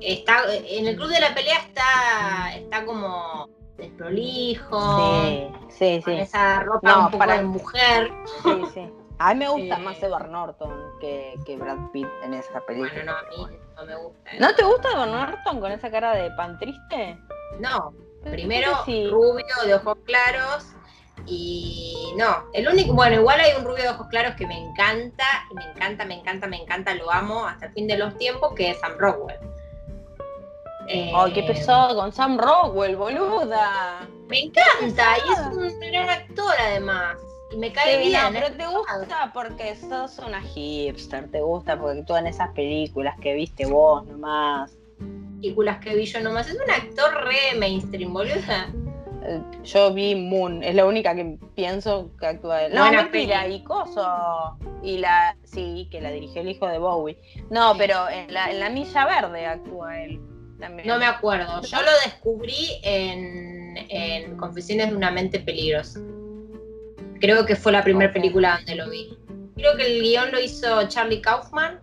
está 0.00 0.42
en 0.54 0.86
el 0.86 0.96
club 0.96 1.08
de 1.08 1.20
la 1.20 1.34
pelea 1.34 1.58
está 1.58 2.54
está 2.56 2.84
como 2.84 3.48
desprolijo 3.76 5.50
sí 5.68 5.96
sí 5.96 6.02
con 6.02 6.14
esa 6.14 6.60
ropa 6.60 6.98
un 6.98 7.04
poco 7.06 7.18
para... 7.18 7.38
de 7.38 7.44
mujer. 7.44 8.10
Sí 8.42 8.62
sí. 8.74 8.92
A 9.20 9.34
mí 9.34 9.40
me 9.40 9.48
gusta 9.48 9.78
eh, 9.78 9.82
más 9.82 10.00
Edward 10.00 10.30
Norton 10.30 10.70
que, 11.00 11.34
que, 11.44 11.56
Brad 11.56 11.90
Pitt 11.92 12.06
en 12.22 12.34
esa 12.34 12.60
película. 12.60 12.92
Bueno 12.92 13.12
no 13.12 13.18
a 13.18 13.48
mí 13.48 13.56
no 13.76 13.86
me 13.86 13.96
gusta. 13.96 14.30
¿no 14.38 14.54
te 14.54 14.64
gusta 14.64 14.88
Edward 14.92 15.10
Norton 15.10 15.60
con 15.60 15.72
esa 15.72 15.90
cara 15.90 16.14
de 16.14 16.30
pan 16.32 16.58
triste? 16.58 17.18
no 17.58 17.92
primero 18.24 18.84
rubio 18.84 19.54
de 19.64 19.74
ojos 19.74 19.96
claros 20.04 20.74
y 21.26 22.14
no, 22.16 22.44
el 22.52 22.68
único, 22.68 22.94
bueno, 22.94 23.16
igual 23.16 23.40
hay 23.40 23.52
un 23.58 23.64
rubio 23.64 23.82
de 23.82 23.88
ojos 23.90 24.06
claros 24.08 24.34
que 24.36 24.46
me 24.46 24.58
encanta, 24.58 25.24
me 25.54 25.64
encanta, 25.64 26.04
me 26.04 26.14
encanta, 26.14 26.46
me 26.46 26.56
encanta, 26.56 26.94
lo 26.94 27.10
amo 27.10 27.46
hasta 27.46 27.66
el 27.66 27.72
fin 27.72 27.86
de 27.86 27.98
los 27.98 28.16
tiempos, 28.16 28.54
que 28.54 28.70
es 28.70 28.80
Sam 28.80 28.92
Rockwell. 28.98 29.38
Ay, 30.90 31.32
qué 31.32 31.42
pesado 31.42 31.94
con 31.96 32.12
Sam 32.12 32.38
Rockwell, 32.38 32.96
boluda. 32.96 34.08
Me 34.28 34.40
encanta, 34.44 35.04
y 35.26 35.32
es 35.32 35.38
un 35.56 35.80
gran 35.80 36.08
actor 36.10 36.52
además. 36.60 37.16
Y 37.50 37.56
me 37.56 37.72
cae 37.72 38.02
Sí, 38.04 38.12
no, 38.12 38.30
bien. 38.30 38.32
pero 38.32 38.46
¿eh? 38.48 38.50
te 38.58 38.66
gusta 38.66 39.30
porque 39.32 39.76
sos 39.76 40.18
una 40.18 40.40
hipster, 40.42 41.30
te 41.30 41.40
gusta 41.40 41.78
porque 41.78 42.00
actúa 42.00 42.18
en 42.20 42.26
esas 42.26 42.50
películas 42.50 43.18
que 43.20 43.34
viste 43.34 43.64
vos 43.66 44.04
nomás. 44.06 44.76
películas 45.40 45.78
que 45.78 45.94
vi 45.94 46.04
yo 46.04 46.20
nomás. 46.20 46.48
Es 46.48 46.54
un 46.62 46.70
actor 46.70 47.24
re 47.24 47.58
mainstream, 47.58 48.12
boluda. 48.12 48.68
Eh, 49.24 49.40
Yo 49.64 49.92
vi 49.92 50.14
Moon, 50.14 50.62
es 50.62 50.74
la 50.74 50.84
única 50.86 51.14
que 51.14 51.38
pienso 51.54 52.10
que 52.20 52.26
actúa 52.26 52.64
él. 52.64 52.74
No, 52.74 52.82
Buena 52.82 53.02
mentira, 53.02 53.42
peli. 53.42 53.54
y 53.56 53.64
Coso. 53.64 54.56
Y 54.82 54.98
la, 54.98 55.36
sí, 55.44 55.88
que 55.90 56.00
la 56.00 56.10
dirigió 56.10 56.42
el 56.42 56.50
hijo 56.50 56.66
de 56.68 56.78
Bowie. 56.78 57.18
No, 57.50 57.74
pero 57.76 58.08
en 58.10 58.32
la, 58.32 58.50
en 58.50 58.60
la 58.60 58.68
Milla 58.70 59.06
Verde 59.06 59.46
actúa 59.46 60.00
él 60.02 60.20
también. 60.58 60.86
No 60.88 60.98
me 60.98 61.06
acuerdo. 61.06 61.62
Yo 61.62 61.82
lo 61.82 61.90
descubrí 62.04 62.78
en, 62.82 63.76
en 63.90 64.36
Confesiones 64.36 64.90
de 64.90 64.96
una 64.96 65.10
mente 65.10 65.40
peligrosa. 65.40 66.00
Creo 67.20 67.44
que 67.46 67.56
fue 67.56 67.72
la 67.72 67.82
primera 67.82 68.12
película 68.12 68.56
donde 68.58 68.74
lo 68.76 68.88
vi. 68.90 69.16
Creo 69.56 69.76
que 69.76 69.86
el 69.86 70.02
guion 70.02 70.30
lo 70.30 70.40
hizo 70.40 70.86
Charlie 70.88 71.20
Kaufman. 71.20 71.80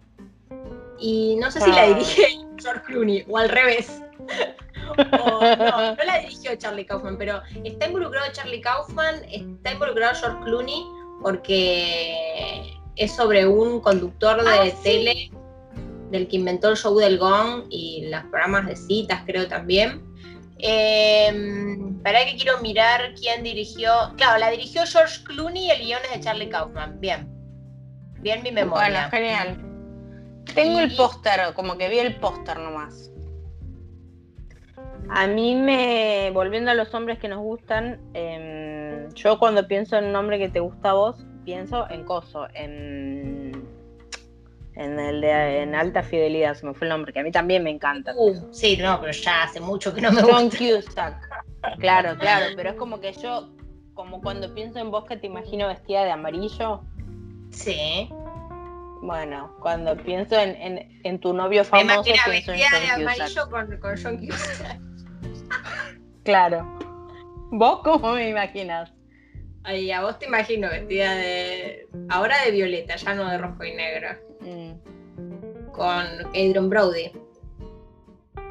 Y 0.99 1.35
no 1.41 1.51
sé 1.51 1.59
si 1.61 1.69
la 1.71 1.83
Ah. 1.83 1.87
dirige 1.87 2.23
George 2.61 2.81
Clooney 2.85 3.25
o 3.27 3.37
al 3.37 3.49
revés. 3.49 4.01
O- 4.97 5.41
no, 5.41 5.95
no 5.95 6.03
la 6.05 6.19
dirigió 6.19 6.55
Charlie 6.55 6.85
Kaufman, 6.85 7.17
pero 7.17 7.41
está 7.63 7.87
involucrado 7.87 8.31
Charlie 8.31 8.61
Kaufman, 8.61 9.15
está 9.29 9.73
involucrado 9.73 10.15
George 10.15 10.37
Clooney 10.45 10.85
porque 11.21 12.77
es 12.95 13.11
sobre 13.13 13.45
un 13.47 13.81
conductor 13.81 14.41
de 14.43 14.49
Ah, 14.49 14.65
sí. 14.83 15.31
Del 16.15 16.27
que 16.27 16.37
inventó 16.37 16.69
el 16.69 16.77
show 16.77 16.97
del 16.97 17.17
Gong 17.17 17.65
y 17.69 18.07
los 18.09 18.21
programas 18.23 18.67
de 18.67 18.75
citas, 18.75 19.21
creo 19.25 19.47
también. 19.47 20.03
Eh, 20.57 21.31
para 22.03 22.25
que 22.25 22.35
quiero 22.35 22.59
mirar 22.61 23.13
quién 23.19 23.43
dirigió. 23.43 23.91
Claro, 24.17 24.39
la 24.39 24.49
dirigió 24.51 24.83
George 24.85 25.23
Clooney 25.23 25.67
y 25.67 25.71
el 25.71 25.79
guion 25.85 25.99
es 26.05 26.17
de 26.17 26.19
Charlie 26.21 26.49
Kaufman. 26.49 26.99
Bien. 26.99 27.27
Bien 28.19 28.41
mi 28.41 28.51
Bueno, 28.51 28.71
memoria. 28.71 29.09
genial. 29.09 29.57
Tengo 30.53 30.79
el 30.79 30.95
póster, 30.95 31.53
como 31.53 31.77
que 31.77 31.89
vi 31.89 31.99
el 31.99 32.15
póster 32.15 32.57
nomás. 32.59 33.11
A 35.09 35.27
mí 35.27 35.55
me, 35.55 36.31
volviendo 36.33 36.71
a 36.71 36.73
los 36.73 36.93
hombres 36.93 37.19
que 37.19 37.27
nos 37.27 37.39
gustan, 37.39 37.99
em, 38.13 39.09
yo 39.13 39.37
cuando 39.37 39.67
pienso 39.67 39.97
en 39.97 40.05
un 40.05 40.15
hombre 40.15 40.39
que 40.39 40.49
te 40.49 40.59
gusta 40.59 40.91
a 40.91 40.93
vos, 40.93 41.25
pienso 41.43 41.89
en 41.89 42.03
Coso, 42.05 42.47
en, 42.53 43.34
en 44.75 44.99
el 44.99 45.21
de 45.21 45.61
en 45.63 45.73
alta 45.75 46.03
fidelidad, 46.03 46.53
se 46.55 46.65
me 46.65 46.73
fue 46.73 46.87
el 46.87 46.89
nombre, 46.89 47.13
que 47.13 47.19
a 47.19 47.23
mí 47.23 47.31
también 47.31 47.63
me 47.63 47.69
encanta. 47.69 48.13
Uh, 48.15 48.53
sí, 48.53 48.77
no, 48.77 48.99
pero 48.99 49.11
ya 49.13 49.43
hace 49.43 49.59
mucho 49.59 49.93
que 49.93 50.01
no 50.01 50.11
me 50.11 50.21
John 50.21 50.45
gusta. 50.49 50.57
Cusack. 50.57 51.79
Claro, 51.79 52.17
claro, 52.17 52.47
pero 52.55 52.69
es 52.71 52.75
como 52.75 52.99
que 52.99 53.13
yo, 53.13 53.49
como 53.93 54.21
cuando 54.21 54.53
pienso 54.53 54.79
en 54.79 54.91
vos 54.91 55.05
que 55.05 55.17
te 55.17 55.27
imagino 55.27 55.67
vestida 55.67 56.03
de 56.03 56.11
amarillo, 56.11 56.81
Sí. 57.51 58.09
bueno, 59.01 59.55
cuando 59.61 59.95
pienso 59.97 60.35
en, 60.37 60.49
en, 60.61 60.99
en 61.03 61.19
tu 61.19 61.31
novio 61.33 61.63
famoso, 61.63 62.03
pienso 62.03 62.25
en 62.29 62.31
vestida 62.33 62.79
de 62.79 62.87
John 62.87 63.01
Cusack. 63.03 63.19
amarillo 63.19 63.49
con, 63.49 63.77
con 63.79 63.95
John 64.03 64.17
Cusack. 64.27 64.79
Claro. 66.23 66.77
¿Vos 67.51 67.79
cómo 67.83 68.13
me 68.13 68.29
imaginas? 68.29 68.91
Ay, 69.63 69.91
a 69.91 70.01
vos 70.01 70.19
te 70.19 70.25
imagino 70.25 70.69
vestida 70.69 71.15
de. 71.15 71.87
Ahora 72.09 72.43
de 72.43 72.51
violeta, 72.51 72.95
ya 72.97 73.13
no 73.15 73.29
de 73.29 73.37
rojo 73.37 73.63
y 73.63 73.73
negro. 73.73 74.09
Mm, 74.45 75.71
Con 75.71 76.05
Adrian 76.29 76.69
Brody. 76.69 77.11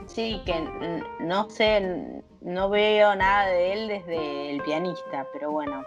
Sí, 0.06 0.40
que 0.44 1.02
no 1.20 1.48
sé, 1.48 2.22
no 2.42 2.68
veo 2.68 3.14
nada 3.16 3.46
de 3.46 3.72
él 3.72 3.88
desde 3.88 4.50
el 4.50 4.62
pianista, 4.62 5.26
pero 5.32 5.50
bueno. 5.50 5.84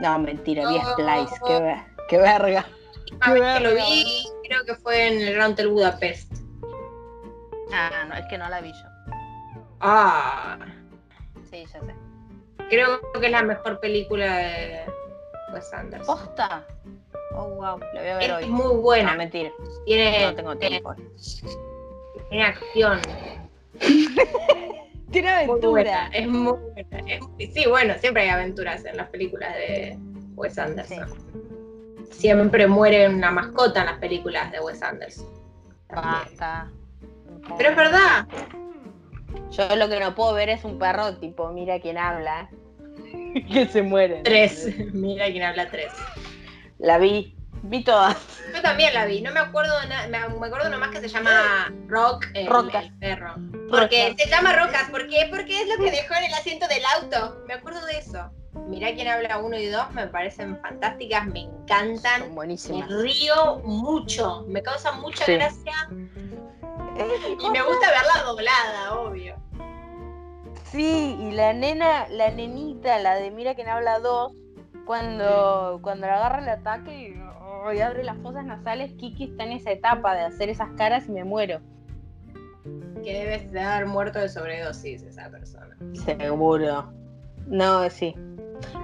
No, 0.00 0.18
mentira, 0.18 0.68
vi 0.68 0.76
Oh. 0.78 0.92
Splice, 0.92 1.40
qué, 1.46 1.60
ve- 1.60 1.84
qué 2.08 2.18
verga. 2.18 2.66
Qué 3.24 3.30
ver 3.32 3.58
que 3.58 3.64
lo 3.64 3.68
verga, 3.74 3.84
vi, 3.86 4.04
creo 4.48 4.64
que 4.64 4.74
fue 4.76 5.06
en 5.08 5.20
el 5.28 5.34
Grand 5.34 5.52
Hotel 5.54 5.68
Budapest. 5.68 6.32
Ah, 7.72 8.04
no, 8.08 8.14
es 8.14 8.26
que 8.26 8.38
no 8.38 8.48
la 8.48 8.60
vi 8.60 8.72
yo. 8.72 8.88
Ah, 9.80 10.58
Sí, 11.50 11.64
ya 11.72 11.80
sé. 11.80 11.94
creo 12.68 13.00
que 13.20 13.26
es 13.26 13.30
la 13.32 13.42
mejor 13.42 13.78
película 13.80 14.36
de 14.38 14.80
Wes 15.52 15.72
Anderson. 15.72 16.06
¿Posta? 16.18 16.66
Oh, 17.36 17.48
wow, 17.50 17.78
la 17.94 18.00
voy 18.00 18.08
a 18.10 18.16
ver 18.16 18.30
es 18.30 18.36
hoy. 18.36 18.46
muy 18.46 18.64
No, 18.74 18.80
buena. 18.80 19.14
mentira, 19.14 19.50
Tiene, 19.84 20.22
no 20.26 20.34
tengo 20.34 20.56
tiempo. 20.56 20.94
tiene 22.30 22.44
acción. 22.44 23.00
Tiene 25.10 25.46
Muy 25.46 25.60
buena. 25.60 26.08
Es 26.08 26.26
muy 26.26 26.58
buena. 26.58 26.98
Es- 27.06 27.52
sí, 27.54 27.64
bueno, 27.68 27.94
siempre 28.00 28.22
hay 28.24 28.28
aventuras 28.30 28.84
en 28.84 28.96
las 28.96 29.08
películas 29.08 29.54
de 29.54 29.96
Wes 30.34 30.58
Anderson. 30.58 31.06
Siempre 32.10 32.66
muere 32.66 33.08
una 33.08 33.30
mascota 33.30 33.80
en 33.80 33.86
las 33.86 33.98
películas 33.98 34.50
de 34.50 34.60
Wes 34.60 34.82
Anderson. 34.82 35.26
Basta. 35.90 36.70
Pero 37.56 37.70
es 37.70 37.76
verdad. 37.76 38.26
Yo 39.52 39.76
lo 39.76 39.88
que 39.88 40.00
no 40.00 40.14
puedo 40.14 40.34
ver 40.34 40.48
es 40.48 40.64
un 40.64 40.78
perro 40.78 41.16
tipo, 41.18 41.50
mira 41.52 41.78
quién 41.80 41.98
habla. 41.98 42.50
que 43.52 43.66
se 43.66 43.82
muere. 43.82 44.22
Tres. 44.24 44.68
Mira 44.92 45.26
quién 45.26 45.44
habla 45.44 45.70
tres. 45.70 45.92
La 46.78 46.98
vi, 46.98 47.34
vi 47.62 47.82
todas. 47.84 48.16
Yo 48.54 48.62
también 48.62 48.94
la 48.94 49.06
vi, 49.06 49.22
no 49.22 49.32
me 49.32 49.40
acuerdo 49.40 49.78
de 49.80 49.88
nada, 49.88 50.28
me 50.28 50.46
acuerdo 50.46 50.68
nomás 50.68 50.90
que 50.90 51.00
se 51.00 51.08
llama 51.08 51.72
Rock 51.88 52.26
el, 52.34 52.46
perro. 53.00 53.34
Porque 53.70 54.14
se 54.18 54.28
llama 54.28 54.52
Rocas, 54.54 54.90
¿por 54.90 55.08
qué? 55.08 55.26
Porque 55.30 55.62
es 55.62 55.68
lo 55.68 55.82
que 55.82 55.90
dejó 55.90 56.14
en 56.14 56.24
el 56.24 56.34
asiento 56.34 56.66
del 56.68 56.82
auto. 56.96 57.42
Me 57.46 57.54
acuerdo 57.54 57.84
de 57.86 57.98
eso. 57.98 58.30
Mirá 58.68 58.94
quién 58.94 59.08
habla 59.08 59.38
uno 59.38 59.58
y 59.58 59.66
dos, 59.66 59.90
me 59.92 60.06
parecen 60.06 60.58
fantásticas, 60.60 61.26
me 61.26 61.40
encantan. 61.40 62.20
Son 62.20 62.28
Me 62.30 62.34
buenísimas. 62.34 62.90
río 62.90 63.56
mucho, 63.64 64.44
me 64.48 64.62
causa 64.62 64.92
mucha 64.92 65.24
Sí. 65.24 65.34
gracia 65.34 65.74
y 67.38 67.50
me 67.50 67.62
gusta 67.62 67.90
verla 67.90 68.22
doblada, 68.24 68.94
obvio. 68.98 69.36
Sí, 70.72 71.16
y 71.20 71.32
la 71.32 71.52
nena, 71.52 72.08
la 72.08 72.30
nenita, 72.30 72.98
la 72.98 73.14
de 73.14 73.30
Mira 73.30 73.54
quién 73.54 73.68
habla 73.68 73.98
dos, 74.00 74.32
cuando, 74.86 75.80
cuando 75.82 76.06
le 76.06 76.12
agarra 76.12 76.38
el 76.38 76.48
ataque 76.48 77.10
y, 77.10 77.20
oh, 77.42 77.72
y 77.72 77.80
abre 77.80 78.04
las 78.04 78.16
fosas 78.18 78.46
nasales, 78.46 78.92
Kiki 78.92 79.24
está 79.24 79.44
en 79.44 79.52
esa 79.52 79.72
etapa 79.72 80.14
de 80.14 80.22
hacer 80.22 80.48
esas 80.48 80.70
caras 80.76 81.06
y 81.08 81.12
me 81.12 81.24
muero. 81.24 81.60
Que 83.02 83.12
debes 83.12 83.52
de 83.52 83.60
haber 83.60 83.86
muerto 83.86 84.18
de 84.18 84.28
sobredosis 84.28 85.02
esa 85.02 85.28
persona. 85.28 85.76
Seguro. 85.92 86.90
No, 87.46 87.90
sí. 87.90 88.14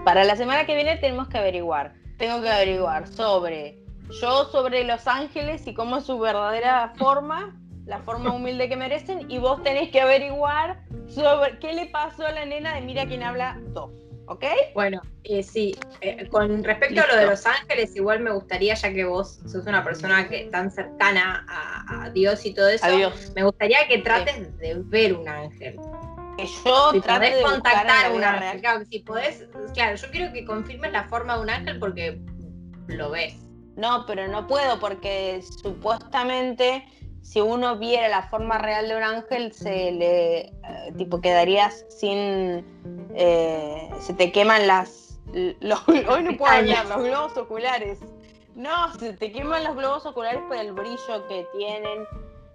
Para 0.04 0.24
la 0.24 0.36
semana 0.36 0.66
que 0.66 0.74
viene 0.74 0.96
tenemos 0.98 1.28
que 1.28 1.38
averiguar. 1.38 1.94
Tengo 2.18 2.42
que 2.42 2.50
averiguar 2.50 3.08
sobre 3.08 3.82
yo 4.20 4.44
sobre 4.46 4.84
Los 4.84 5.06
Ángeles 5.06 5.66
y 5.66 5.74
cómo 5.74 5.96
es 5.96 6.04
su 6.04 6.18
verdadera 6.18 6.92
forma, 6.96 7.56
la 7.86 8.00
forma 8.00 8.32
humilde 8.32 8.68
que 8.68 8.76
merecen, 8.76 9.30
y 9.30 9.38
vos 9.38 9.62
tenés 9.62 9.90
que 9.90 10.00
averiguar 10.00 10.80
sobre 11.06 11.58
qué 11.58 11.72
le 11.72 11.86
pasó 11.86 12.26
a 12.26 12.32
la 12.32 12.44
nena 12.44 12.74
de 12.74 12.82
Mira 12.82 13.06
quién 13.06 13.22
habla 13.22 13.58
dos. 13.68 14.01
¿Ok? 14.32 14.44
Bueno, 14.74 15.02
eh, 15.24 15.42
sí, 15.42 15.76
eh, 16.00 16.26
con 16.28 16.64
respecto 16.64 17.02
a 17.02 17.06
lo 17.06 17.16
de. 17.16 17.26
Los 17.26 17.44
Ángeles, 17.44 17.94
igual 17.96 18.20
me 18.20 18.30
gustaría, 18.32 18.72
ya 18.72 18.90
que 18.90 19.04
vos 19.04 19.40
sos 19.46 19.66
una 19.66 19.84
persona 19.84 20.26
que 20.26 20.44
tan 20.44 20.70
cercana 20.70 21.44
a, 21.46 22.04
a 22.04 22.10
Dios 22.10 22.46
y 22.46 22.54
todo 22.54 22.68
eso, 22.68 22.86
Adiós. 22.86 23.30
me 23.36 23.44
gustaría 23.44 23.86
que 23.88 23.98
trates 23.98 24.56
de 24.58 24.80
ver 24.86 25.12
un 25.12 25.28
ángel. 25.28 25.76
Que 26.38 26.46
yo 26.46 26.92
Si 26.92 27.00
trate 27.02 27.26
podés 27.26 27.36
de 27.36 27.42
contactar 27.42 28.06
a 28.06 28.08
un 28.10 28.16
una 28.16 28.32
ángel, 28.38 28.60
claro, 28.62 28.84
si 28.90 29.00
podés, 29.00 29.46
claro, 29.74 29.96
yo 29.96 30.10
quiero 30.10 30.32
que 30.32 30.46
confirmes 30.46 30.92
la 30.92 31.04
forma 31.04 31.36
de 31.36 31.42
un 31.42 31.50
ángel 31.50 31.78
porque 31.78 32.18
lo 32.86 33.10
ves. 33.10 33.34
No, 33.76 34.06
pero 34.06 34.26
no 34.28 34.46
puedo 34.46 34.80
porque 34.80 35.42
supuestamente 35.62 36.86
si 37.22 37.40
uno 37.40 37.78
viera 37.78 38.08
la 38.08 38.28
forma 38.28 38.58
real 38.58 38.88
de 38.88 38.96
un 38.96 39.02
ángel 39.02 39.52
se 39.52 39.92
le 39.92 40.38
eh, 40.40 40.52
tipo 40.98 41.20
quedarías 41.20 41.86
sin 41.88 42.64
eh, 43.14 43.90
se 44.00 44.12
te 44.14 44.32
queman 44.32 44.66
las 44.66 45.02
los, 45.60 45.80
hoy 45.88 46.22
no 46.22 46.36
puedo 46.36 46.52
hablar 46.52 46.86
los 46.86 47.02
globos 47.02 47.36
oculares. 47.36 47.98
No, 48.54 48.92
se 48.98 49.14
te 49.14 49.32
queman 49.32 49.64
los 49.64 49.76
globos 49.76 50.04
oculares 50.04 50.42
por 50.46 50.56
el 50.56 50.72
brillo 50.72 51.26
que 51.28 51.46
tienen. 51.56 52.06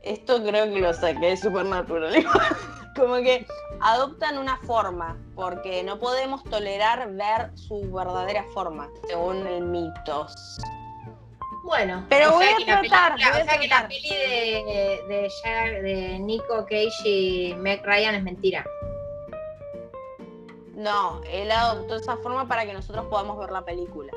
Esto 0.03 0.43
creo 0.43 0.71
que 0.71 0.79
lo 0.79 0.93
saqué 0.93 1.27
de 1.27 1.37
Supernatural. 1.37 2.23
Como 2.95 3.15
que 3.15 3.45
adoptan 3.81 4.37
una 4.37 4.57
forma, 4.57 5.17
porque 5.35 5.83
no 5.83 5.99
podemos 5.99 6.43
tolerar 6.43 7.11
ver 7.13 7.51
su 7.55 7.91
verdadera 7.91 8.43
forma, 8.53 8.89
según 9.07 9.45
el 9.47 9.63
mitos. 9.63 10.59
Bueno, 11.67 12.05
Pero 12.07 12.29
o 12.29 12.31
voy 12.35 12.45
sea 12.45 12.53
a 12.55 12.57
que 12.59 12.65
la 12.65 12.79
tratar, 12.81 13.11
película- 13.15 13.31
voy 13.33 13.39
a 13.41 13.43
o 13.43 13.45
sea 13.49 13.59
que 13.59 13.67
la 13.67 13.87
peli 13.89 14.09
de, 14.09 15.03
de, 15.09 15.29
Jack- 15.43 15.81
de 15.81 16.19
Nico 16.19 16.65
Cage 16.65 16.89
y 17.09 17.53
Meg 17.55 17.85
Ryan 17.85 18.15
es 18.15 18.23
mentira. 18.23 18.65
No, 20.75 21.21
él 21.29 21.51
adoptó 21.51 21.97
esa 21.97 22.15
forma 22.17 22.47
para 22.47 22.65
que 22.65 22.71
nosotros 22.71 23.05
podamos 23.07 23.37
ver 23.37 23.49
la 23.51 23.65
película. 23.65 24.13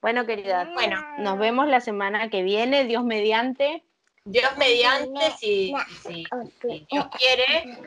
Bueno, 0.00 0.26
querida, 0.26 0.70
Bueno. 0.74 0.96
nos 1.18 1.38
vemos 1.38 1.66
la 1.68 1.80
semana 1.80 2.30
que 2.30 2.42
viene, 2.42 2.84
Dios 2.84 3.04
mediante. 3.04 3.84
Dios 4.24 4.50
mediante, 4.58 5.30
si, 5.38 5.74
si- 6.02 6.24
si 6.60 6.86
Dios 6.90 7.06
quiere, 7.18 7.78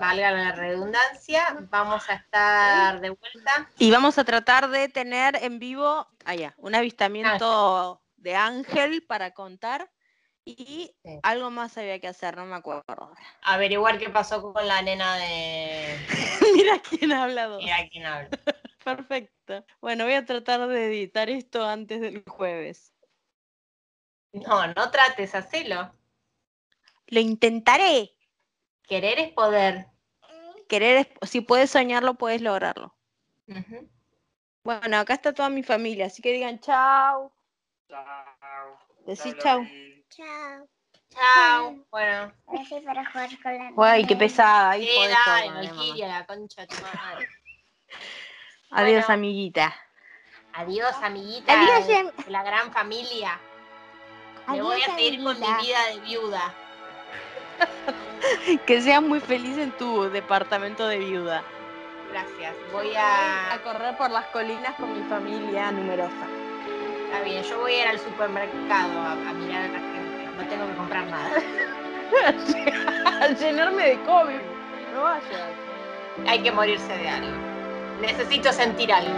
valga 0.00 0.32
la 0.32 0.52
redundancia, 0.52 1.56
vamos 1.70 2.08
a 2.08 2.14
estar 2.14 3.00
de 3.00 3.10
vuelta. 3.10 3.70
Y 3.78 3.90
vamos 3.90 4.16
a 4.18 4.24
tratar 4.24 4.70
de 4.70 4.88
tener 4.88 5.36
en 5.42 5.58
vivo 5.58 6.08
allá 6.24 6.54
un 6.56 6.74
avistamiento 6.74 8.02
de 8.16 8.34
ángel 8.34 9.04
para 9.06 9.32
contar. 9.32 9.90
Y 10.46 10.96
Sí. 11.04 11.20
algo 11.22 11.50
más 11.50 11.76
había 11.76 12.00
que 12.00 12.08
hacer, 12.08 12.36
no 12.36 12.46
me 12.46 12.56
acuerdo. 12.56 13.12
Averiguar 13.42 13.98
qué 13.98 14.08
pasó 14.08 14.40
con 14.52 14.66
la 14.66 14.80
nena 14.80 15.16
de... 15.16 15.98
Mira 16.54 16.80
quién 16.80 17.12
ha 17.12 17.24
hablado. 17.24 17.58
Mira 17.58 17.86
quién 17.90 18.06
habla. 18.06 18.30
Perfecto. 18.84 19.66
Bueno, 19.82 20.04
voy 20.04 20.14
a 20.14 20.24
tratar 20.24 20.66
de 20.66 20.86
editar 20.86 21.28
esto 21.28 21.64
antes 21.66 22.00
del 22.00 22.24
jueves. 22.26 22.94
No, 24.32 24.66
no 24.68 24.90
trates, 24.90 25.34
hacelo. 25.34 25.92
Lo 27.08 27.20
intentaré. 27.20 28.16
Querer 28.90 29.20
es 29.20 29.32
poder. 29.32 29.86
Querer 30.68 30.96
es, 31.22 31.30
si 31.30 31.40
puedes 31.40 31.70
soñarlo, 31.70 32.14
puedes 32.14 32.42
lograrlo. 32.42 32.92
Bueno, 34.64 34.98
acá 34.98 35.14
está 35.14 35.32
toda 35.32 35.48
mi 35.48 35.62
familia, 35.62 36.06
así 36.06 36.20
que 36.20 36.32
digan 36.32 36.58
chao. 36.58 37.32
Decí 39.06 39.32
chao. 39.38 39.64
Chao. 40.10 40.68
Chao. 41.08 41.86
Bueno, 41.90 42.32
Gracias 42.48 42.82
para 42.84 43.04
jugar 43.10 43.30
con 43.42 43.76
la 43.76 43.92
Ay, 43.92 44.04
qué 44.06 44.16
pesada. 44.16 44.70
Ahí 44.70 44.88
sí. 44.88 45.48
Valkyria, 45.48 46.08
la 46.08 46.26
concha 46.26 46.62
de 46.62 46.66
tu 46.66 46.82
madre. 46.82 47.28
Adiós, 48.72 49.06
Bueno. 49.06 49.14
amiguita. 49.14 49.74
Adiós, 50.52 50.94
amiguita 51.00 51.52
Adiós, 51.60 51.86
de, 51.86 51.94
em- 51.96 52.10
de 52.24 52.30
la 52.30 52.42
gran 52.42 52.72
familia. 52.72 53.40
Me 54.48 54.60
voy 54.62 54.82
a 54.82 54.86
seguir 54.96 55.22
con 55.22 55.38
mi 55.38 55.46
amiguita. 55.46 55.60
vida 55.62 55.86
de 55.86 56.00
viuda. 56.00 56.54
Que 58.66 58.80
seas 58.80 59.02
muy 59.02 59.20
feliz 59.20 59.58
en 59.58 59.72
tu 59.72 60.08
departamento 60.10 60.86
de 60.88 60.98
viuda. 60.98 61.42
Gracias. 62.10 62.54
Voy 62.72 62.94
A 62.96 63.54
a. 63.54 63.62
correr 63.62 63.96
por 63.96 64.10
las 64.10 64.26
colinas 64.26 64.74
con 64.76 64.92
mi 64.92 65.02
familia 65.08 65.70
numerosa. 65.72 66.26
Está 67.06 67.20
bien, 67.22 67.42
yo 67.42 67.58
voy 67.60 67.72
a 67.72 67.82
ir 67.82 67.88
al 67.88 67.98
supermercado 67.98 69.00
a, 69.00 69.12
a 69.12 69.32
mirar 69.32 69.62
a 69.64 69.68
la 69.68 69.78
gente. 69.78 70.28
No 70.36 70.48
tengo 70.48 70.66
que 70.66 70.74
comprar 70.76 71.06
nada. 71.06 71.30
A 73.20 73.28
llenarme 73.28 73.84
de 73.90 74.02
COVID. 74.02 74.40
No 74.94 75.02
vayas. 75.02 75.50
Hay 76.26 76.42
que 76.42 76.50
morirse 76.50 76.92
de 76.98 77.08
algo. 77.08 77.36
Necesito 78.00 78.52
sentir 78.52 78.92
algo. 78.92 79.12